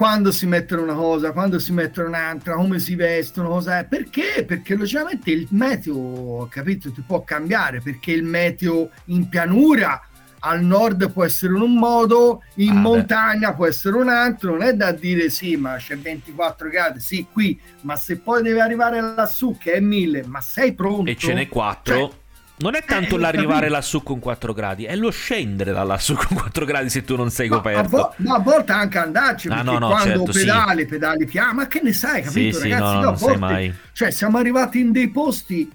quando 0.00 0.32
si 0.32 0.46
mettono 0.46 0.80
una 0.80 0.94
cosa, 0.94 1.30
quando 1.30 1.58
si 1.58 1.72
mettono 1.72 2.08
un'altra, 2.08 2.54
come 2.54 2.78
si 2.78 2.94
vestono, 2.94 3.50
cosa 3.50 3.80
è. 3.80 3.84
Perché? 3.84 4.46
Perché 4.46 4.74
logicamente 4.74 5.30
il 5.30 5.46
meteo, 5.50 6.48
capito, 6.50 6.90
ti 6.90 7.02
può 7.02 7.22
cambiare, 7.22 7.82
perché 7.82 8.12
il 8.12 8.22
meteo 8.22 8.88
in 9.08 9.28
pianura 9.28 10.02
al 10.38 10.64
nord 10.64 11.12
può 11.12 11.22
essere 11.22 11.52
in 11.54 11.60
un 11.60 11.74
modo, 11.74 12.42
in 12.54 12.78
ah, 12.78 12.80
montagna 12.80 13.50
beh. 13.50 13.56
può 13.56 13.66
essere 13.66 13.98
un 13.98 14.08
altro, 14.08 14.52
non 14.52 14.62
è 14.62 14.74
da 14.74 14.90
dire 14.92 15.28
sì, 15.28 15.56
ma 15.56 15.76
c'è 15.76 15.98
24 15.98 16.70
gradi, 16.70 16.98
sì, 16.98 17.26
qui, 17.30 17.60
ma 17.82 17.94
se 17.96 18.16
poi 18.16 18.42
devi 18.42 18.58
arrivare 18.58 19.02
lassù 19.02 19.58
che 19.58 19.74
è 19.74 19.80
1000, 19.80 20.24
ma 20.24 20.40
sei 20.40 20.72
pronto? 20.72 21.10
E 21.10 21.16
ce 21.16 21.34
n'è 21.34 21.46
4. 21.46 21.94
Cioè, 21.94 22.10
non 22.60 22.74
è 22.74 22.84
tanto 22.84 23.16
eh, 23.16 23.18
l'arrivare 23.18 23.68
lassù 23.68 24.02
con 24.02 24.18
4 24.18 24.52
gradi, 24.52 24.84
è 24.84 24.94
lo 24.96 25.10
scendere 25.10 25.72
da 25.72 25.82
lassù 25.82 26.14
con 26.16 26.36
4 26.36 26.64
gradi 26.64 26.90
se 26.90 27.02
tu 27.02 27.16
non 27.16 27.30
sei 27.30 27.48
coperto. 27.48 27.96
Ma 27.96 28.02
a, 28.02 28.02
vo- 28.02 28.14
ma 28.16 28.34
a 28.36 28.38
volte 28.40 28.72
anche 28.72 28.98
andarci, 28.98 29.48
ah, 29.48 29.62
no, 29.62 29.78
no, 29.78 29.88
quando 29.88 30.24
certo, 30.26 30.32
pedali, 30.32 30.82
sì. 30.82 30.86
pedali 30.86 31.26
piano, 31.26 31.54
ma 31.54 31.66
che 31.66 31.80
ne 31.82 31.92
sai, 31.92 32.22
capito 32.22 32.58
sì, 32.58 32.68
ragazzi? 32.68 32.90
Sì, 32.90 32.94
no, 32.94 33.00
no, 33.00 33.14
volte, 33.14 33.38
mai. 33.38 33.74
Cioè 33.92 34.10
siamo 34.10 34.38
arrivati 34.38 34.80
in 34.80 34.92
dei 34.92 35.08
posti, 35.08 35.70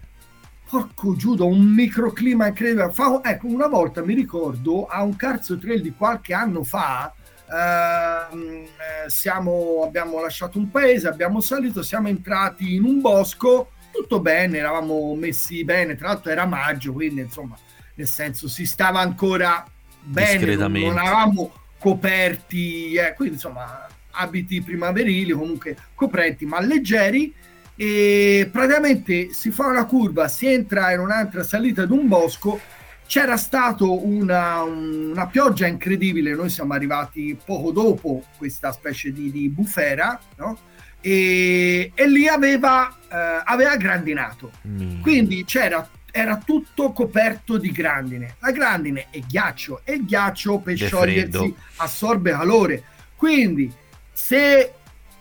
porco 0.70 1.16
giudo, 1.16 1.48
un 1.48 1.66
microclima 1.66 2.48
incredibile. 2.48 2.92
Fa, 2.92 3.20
ecco, 3.24 3.48
una 3.48 3.68
volta 3.68 4.04
mi 4.04 4.14
ricordo 4.14 4.86
a 4.86 5.02
un 5.02 5.16
Carzo 5.16 5.58
Trail 5.58 5.82
di 5.82 5.94
qualche 5.98 6.34
anno 6.34 6.64
fa, 6.64 7.12
ehm, 7.52 8.64
eh, 9.06 9.10
siamo, 9.10 9.84
abbiamo 9.86 10.22
lasciato 10.22 10.58
un 10.60 10.70
paese, 10.70 11.08
abbiamo 11.08 11.42
salito, 11.42 11.82
siamo 11.82 12.10
entrati 12.10 12.76
in 12.76 12.84
un 12.84 13.02
bosco 13.02 13.72
tutto 13.96 14.20
bene, 14.20 14.58
eravamo 14.58 15.16
messi 15.16 15.64
bene, 15.64 15.96
tra 15.96 16.10
l'altro 16.10 16.32
era 16.32 16.46
maggio, 16.46 16.94
quindi 16.94 17.22
insomma, 17.22 17.58
nel 17.96 18.08
senso 18.08 18.48
si 18.48 18.66
stava 18.66 19.00
ancora 19.00 19.66
bene, 20.02 20.56
non 20.56 20.98
eravamo 20.98 21.54
coperti, 21.80 22.94
eh, 22.94 23.14
quindi 23.16 23.36
insomma 23.36 23.88
abiti 24.12 24.62
primaverili, 24.62 25.32
comunque 25.32 25.76
coperti 25.94 26.46
ma 26.46 26.60
leggeri 26.62 27.34
e 27.76 28.50
praticamente 28.52 29.34
si 29.34 29.52
fa 29.52 29.68
una 29.68 29.86
curva, 29.86 30.28
si 30.28 30.48
entra 30.48 30.92
in 30.92 31.00
un'altra 31.00 31.44
salita 31.44 31.86
di 31.86 31.92
un 31.92 32.08
bosco 32.08 32.60
c'era 33.08 33.38
stata 33.38 33.86
una, 33.86 34.64
una, 34.64 35.28
pioggia 35.28 35.68
incredibile, 35.68 36.34
noi 36.34 36.50
siamo 36.50 36.74
arrivati 36.74 37.38
poco 37.44 37.72
dopo 37.72 38.24
questa 38.38 38.72
specie 38.72 39.12
di, 39.12 39.32
di 39.32 39.48
bufera, 39.48 40.20
no? 40.38 40.58
E, 41.06 41.92
e, 41.94 42.08
lì 42.08 42.28
aveva, 42.28 42.90
eh, 43.08 43.42
aveva 43.44 43.76
grandinato, 43.76 44.52
mm. 44.68 45.02
quindi 45.02 45.46
c'era 45.46 45.88
era 46.10 46.38
tutto 46.38 46.94
coperto 46.94 47.58
di 47.58 47.72
grandine. 47.72 48.38
La 48.40 48.52
grandine 48.52 49.08
è 49.10 49.20
ghiaccio 49.20 49.82
e 49.84 49.96
il 49.96 50.06
ghiaccio 50.06 50.60
per 50.60 50.78
De 50.78 50.86
sciogliersi 50.88 51.38
freddo. 51.38 51.56
assorbe 51.76 52.32
calore. 52.32 52.84
Quindi 53.18 53.70
se 54.14 54.74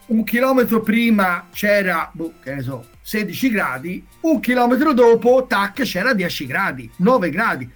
un 0.07 0.23
chilometro 0.23 0.81
prima 0.83 1.49
c'era, 1.53 2.09
boh, 2.13 2.35
che 2.41 2.55
ne 2.55 2.63
so, 2.63 2.87
16 3.03 3.51
gradi, 3.51 4.07
un 4.21 4.39
chilometro 4.39 4.93
dopo, 4.93 5.47
tac, 5.49 5.83
c'era 5.83 6.15
10 6.15 6.47
gradi, 6.47 6.89
9 6.99 7.29
gradi. 7.29 7.69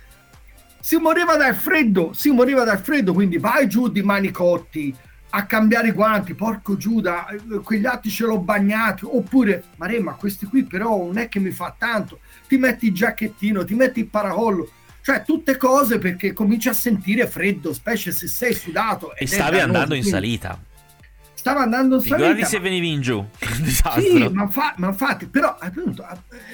Si 0.81 0.97
moriva 0.97 1.37
dal 1.37 1.57
freddo, 1.57 2.13
si 2.13 2.31
moriva 2.31 2.63
dal 2.63 2.79
freddo, 2.79 3.13
quindi 3.13 3.39
vai 3.39 3.69
giù 3.69 3.89
di 3.89 4.03
manicotti 4.03 4.95
a 5.31 5.45
cambiare 5.45 5.89
i 5.89 5.93
guanti, 5.93 6.35
porco 6.35 6.77
Giuda, 6.77 7.27
quegli 7.63 7.85
altri 7.85 8.11
ce 8.11 8.25
l'ho 8.25 8.39
bagnati, 8.39 9.05
oppure, 9.05 9.65
Maremma, 9.77 10.13
questi 10.13 10.47
qui 10.47 10.65
però 10.65 11.05
non 11.05 11.19
è 11.19 11.29
che 11.29 11.39
mi 11.39 11.51
fa 11.51 11.75
tanto, 11.77 12.21
ti 12.47 12.57
metti 12.57 12.87
il 12.87 12.95
giacchettino, 12.95 13.65
ti 13.65 13.75
metti 13.75 14.01
il 14.01 14.07
paracollo, 14.07 14.71
cioè 15.03 15.23
tutte 15.25 15.57
cose 15.57 15.99
perché 15.99 16.33
cominci 16.33 16.69
a 16.69 16.73
sentire 16.73 17.27
freddo, 17.27 17.73
specie 17.73 18.13
se 18.13 18.27
sei 18.27 18.55
sudato. 18.55 19.15
E 19.15 19.27
stavi 19.27 19.59
andando 19.59 19.95
in 19.95 20.03
salita. 20.03 20.61
Stava 21.35 21.61
andando 21.61 21.97
in 21.97 22.01
salita. 22.03 22.19
Guardi 22.19 22.45
se 22.45 22.61
venivi 22.61 22.91
in 22.91 23.01
giù. 23.01 23.25
sì, 24.01 24.29
ma, 24.31 24.49
fa, 24.49 24.75
ma, 24.77 24.89
infatti, 24.89 25.27
però 25.27 25.57
appunto, 25.59 26.07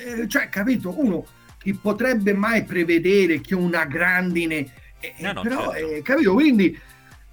eh, 0.07 0.29
cioè, 0.29 0.49
capito, 0.49 0.95
uno 1.01 1.25
che 1.59 1.75
potrebbe 1.81 2.35
mai 2.35 2.65
prevedere 2.65 3.41
che 3.41 3.55
una 3.55 3.87
grandine, 3.87 4.57
eh, 5.01 5.15
no, 5.19 5.33
no, 5.33 5.41
però, 5.43 5.73
certo. 5.73 5.91
eh, 5.91 6.03
capito, 6.03 6.35
quindi 6.35 6.79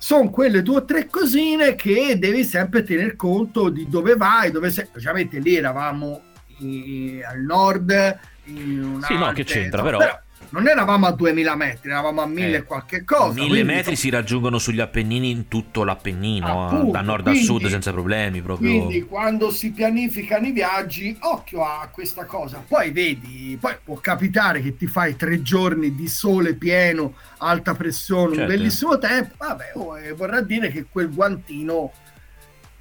sono 0.01 0.31
quelle 0.31 0.63
due 0.63 0.77
o 0.77 0.83
tre 0.83 1.05
cosine 1.05 1.75
che 1.75 2.17
devi 2.17 2.43
sempre 2.43 2.81
tener 2.81 3.15
conto 3.15 3.69
di 3.69 3.87
dove 3.87 4.15
vai, 4.15 4.49
dove 4.49 4.71
sei. 4.71 4.87
Ovviamente 4.95 5.37
lì 5.37 5.55
eravamo 5.55 6.23
eh, 6.59 7.23
al 7.23 7.41
nord, 7.41 8.19
sì, 8.43 9.15
no, 9.15 9.31
che 9.31 9.43
c'entra, 9.43 9.83
però, 9.83 9.99
però 9.99 10.19
non 10.51 10.67
eravamo 10.67 11.07
a 11.07 11.11
2000 11.11 11.55
metri, 11.55 11.89
eravamo 11.89 12.21
a 12.21 12.25
1000 12.25 12.57
eh, 12.57 12.63
qualche 12.63 13.03
cosa. 13.03 13.33
1000 13.33 13.63
metri 13.63 13.95
si 13.95 14.09
raggiungono 14.09 14.57
sugli 14.57 14.81
Appennini 14.81 15.29
in 15.29 15.47
tutto 15.47 15.83
l'Appennino, 15.83 16.67
Appunto, 16.67 16.91
da 16.91 17.01
nord 17.01 17.23
quindi, 17.23 17.39
a 17.39 17.43
sud 17.43 17.67
senza 17.67 17.91
problemi. 17.91 18.41
Proprio. 18.41 18.69
Quindi 18.69 19.03
quando 19.03 19.49
si 19.51 19.71
pianificano 19.71 20.47
i 20.47 20.51
viaggi, 20.51 21.15
occhio 21.19 21.63
a 21.63 21.87
questa 21.91 22.25
cosa. 22.25 22.63
Poi 22.65 22.91
vedi, 22.91 23.57
poi 23.59 23.75
può 23.83 23.95
capitare 23.95 24.61
che 24.61 24.75
ti 24.75 24.87
fai 24.87 25.15
tre 25.15 25.41
giorni 25.41 25.95
di 25.95 26.07
sole 26.07 26.53
pieno, 26.53 27.13
alta 27.37 27.73
pressione, 27.73 28.35
certo. 28.35 28.41
un 28.41 28.57
bellissimo 28.57 28.97
tempo. 28.97 29.35
Vabbè, 29.37 29.71
oh, 29.75 29.97
eh, 29.97 30.11
vorrà 30.13 30.41
dire 30.41 30.69
che 30.69 30.85
quel 30.91 31.13
guantino 31.13 31.91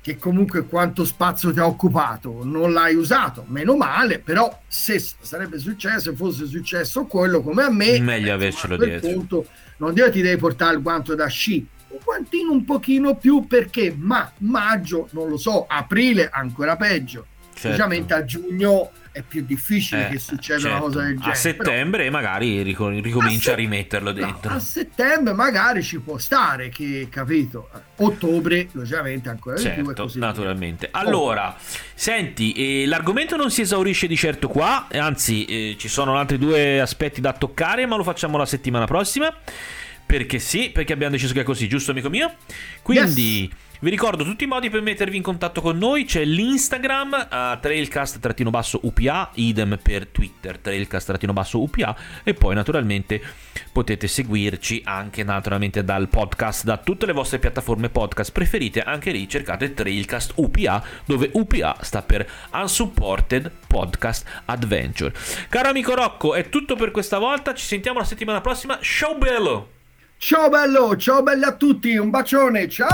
che 0.03 0.17
comunque 0.17 0.65
quanto 0.65 1.05
spazio 1.05 1.53
ti 1.53 1.59
ha 1.59 1.67
occupato 1.67 2.41
non 2.43 2.73
l'hai 2.73 2.95
usato, 2.95 3.45
meno 3.49 3.77
male, 3.77 4.19
però 4.19 4.61
se 4.67 4.99
sarebbe 4.99 5.59
successo, 5.59 6.15
fosse 6.15 6.47
successo 6.47 7.05
quello 7.05 7.43
come 7.43 7.65
a 7.65 7.71
me, 7.71 8.01
meglio 8.01 8.33
avercelo 8.33 8.77
dietro. 8.77 9.11
Punto, 9.11 9.47
non 9.79 9.93
dire 9.93 10.11
ti 10.11 10.23
devi 10.23 10.39
portare 10.39 10.75
il 10.75 10.83
guanto 10.83 11.15
da 11.15 11.27
sci, 11.27 11.67
un 11.89 11.99
guantino 12.03 12.53
un 12.53 12.65
pochino 12.65 13.17
più 13.17 13.47
perché 13.47 13.95
ma 13.97 14.31
maggio, 14.39 15.09
non 15.13 15.29
lo 15.29 15.37
so, 15.37 15.67
aprile 15.69 16.31
ancora 16.33 16.77
peggio, 16.77 17.27
certo. 17.55 18.15
a 18.15 18.25
giugno 18.25 18.91
è 19.13 19.23
più 19.23 19.45
difficile 19.45 20.07
eh, 20.07 20.11
che 20.13 20.19
succeda 20.19 20.61
certo. 20.61 20.77
una 20.77 20.85
cosa 20.85 21.01
del 21.03 21.15
genere. 21.15 21.31
A 21.31 21.35
settembre 21.35 22.05
Però, 22.05 22.17
magari 22.17 22.63
ricomincia 22.63 23.19
a, 23.19 23.39
se- 23.39 23.53
a, 23.53 23.55
rimetterlo 23.55 24.13
dentro. 24.13 24.51
No, 24.51 24.57
a 24.57 24.61
settembre 24.61 25.33
magari 25.33 25.83
ci 25.83 25.99
può 25.99 26.19
stare, 26.19 26.69
che 26.69 27.09
capito? 27.11 27.69
Ottobre, 27.97 28.69
logicamente, 28.73 29.29
ancora 29.29 29.57
certo, 29.57 29.81
di 29.81 29.87
più. 29.87 29.95
Certo, 29.95 30.19
naturalmente. 30.19 30.89
Via. 30.91 31.01
Allora, 31.01 31.49
oh. 31.49 31.63
senti, 31.95 32.53
eh, 32.53 32.87
l'argomento 32.87 33.37
non 33.37 33.51
si 33.51 33.63
esaurisce 33.63 34.07
di 34.07 34.17
certo 34.17 34.49
qua, 34.49 34.87
anzi, 34.93 35.45
eh, 35.45 35.77
ci 35.79 35.89
sono 35.89 36.17
altri 36.17 36.39
due 36.39 36.81
aspetti 36.81 37.21
da 37.21 37.33
toccare, 37.33 37.87
ma 37.87 37.97
lo 37.97 38.05
facciamo 38.05 38.39
la 38.39 38.47
settimana 38.47 38.87
prossima. 38.87 39.35
Perché 40.11 40.39
sì, 40.39 40.71
perché 40.71 40.93
abbiamo 40.93 41.13
deciso 41.13 41.33
che 41.33 41.41
è 41.41 41.45
così, 41.45 41.69
giusto, 41.69 41.93
amico 41.93 42.09
mio? 42.09 42.35
Quindi. 42.83 43.49
Yes 43.49 43.69
vi 43.83 43.89
ricordo 43.89 44.25
tutti 44.25 44.45
i 44.45 44.47
modi 44.47 44.69
per 44.69 44.83
mettervi 44.83 45.17
in 45.17 45.23
contatto 45.23 45.63
con 45.63 45.79
noi, 45.79 46.05
c'è 46.05 46.23
l'Instagram 46.23 47.13
uh, 47.13 47.59
trailcast-upa, 47.59 49.31
idem 49.37 49.79
per 49.83 50.07
Twitter 50.09 50.59
trailcast-upa 50.59 51.97
e 52.23 52.35
poi 52.35 52.55
naturalmente 52.55 53.23
potete 53.73 54.07
seguirci 54.07 54.83
anche 54.85 55.25
naturalmente 55.25 55.83
dal 55.83 56.11
podcast, 56.11 56.65
da 56.65 56.77
tutte 56.77 57.07
le 57.07 57.13
vostre 57.13 57.39
piattaforme 57.39 57.89
podcast 57.89 58.33
preferite, 58.33 58.83
anche 58.83 59.13
lì 59.13 59.27
cercate 59.27 59.73
Trailcast 59.73 60.33
UPA 60.35 60.85
dove 61.07 61.31
UPA 61.33 61.79
sta 61.81 62.03
per 62.03 62.31
Unsupported 62.53 63.51
Podcast 63.67 64.43
Adventure. 64.45 65.15
Caro 65.49 65.71
amico 65.71 65.95
Rocco, 65.95 66.35
è 66.35 66.51
tutto 66.51 66.77
per 66.77 66.91
questa 66.91 67.17
volta, 67.17 67.55
ci 67.55 67.65
sentiamo 67.65 67.99
la 67.99 68.05
settimana 68.05 68.43
prossima, 68.43 68.79
ciao 68.83 69.17
bello! 69.17 69.79
Ciao 70.23 70.51
bello, 70.51 70.99
ciao 70.99 71.23
belli 71.23 71.45
a 71.45 71.53
tutti, 71.53 71.97
un 71.97 72.11
bacione, 72.11 72.69
ciao! 72.69 72.91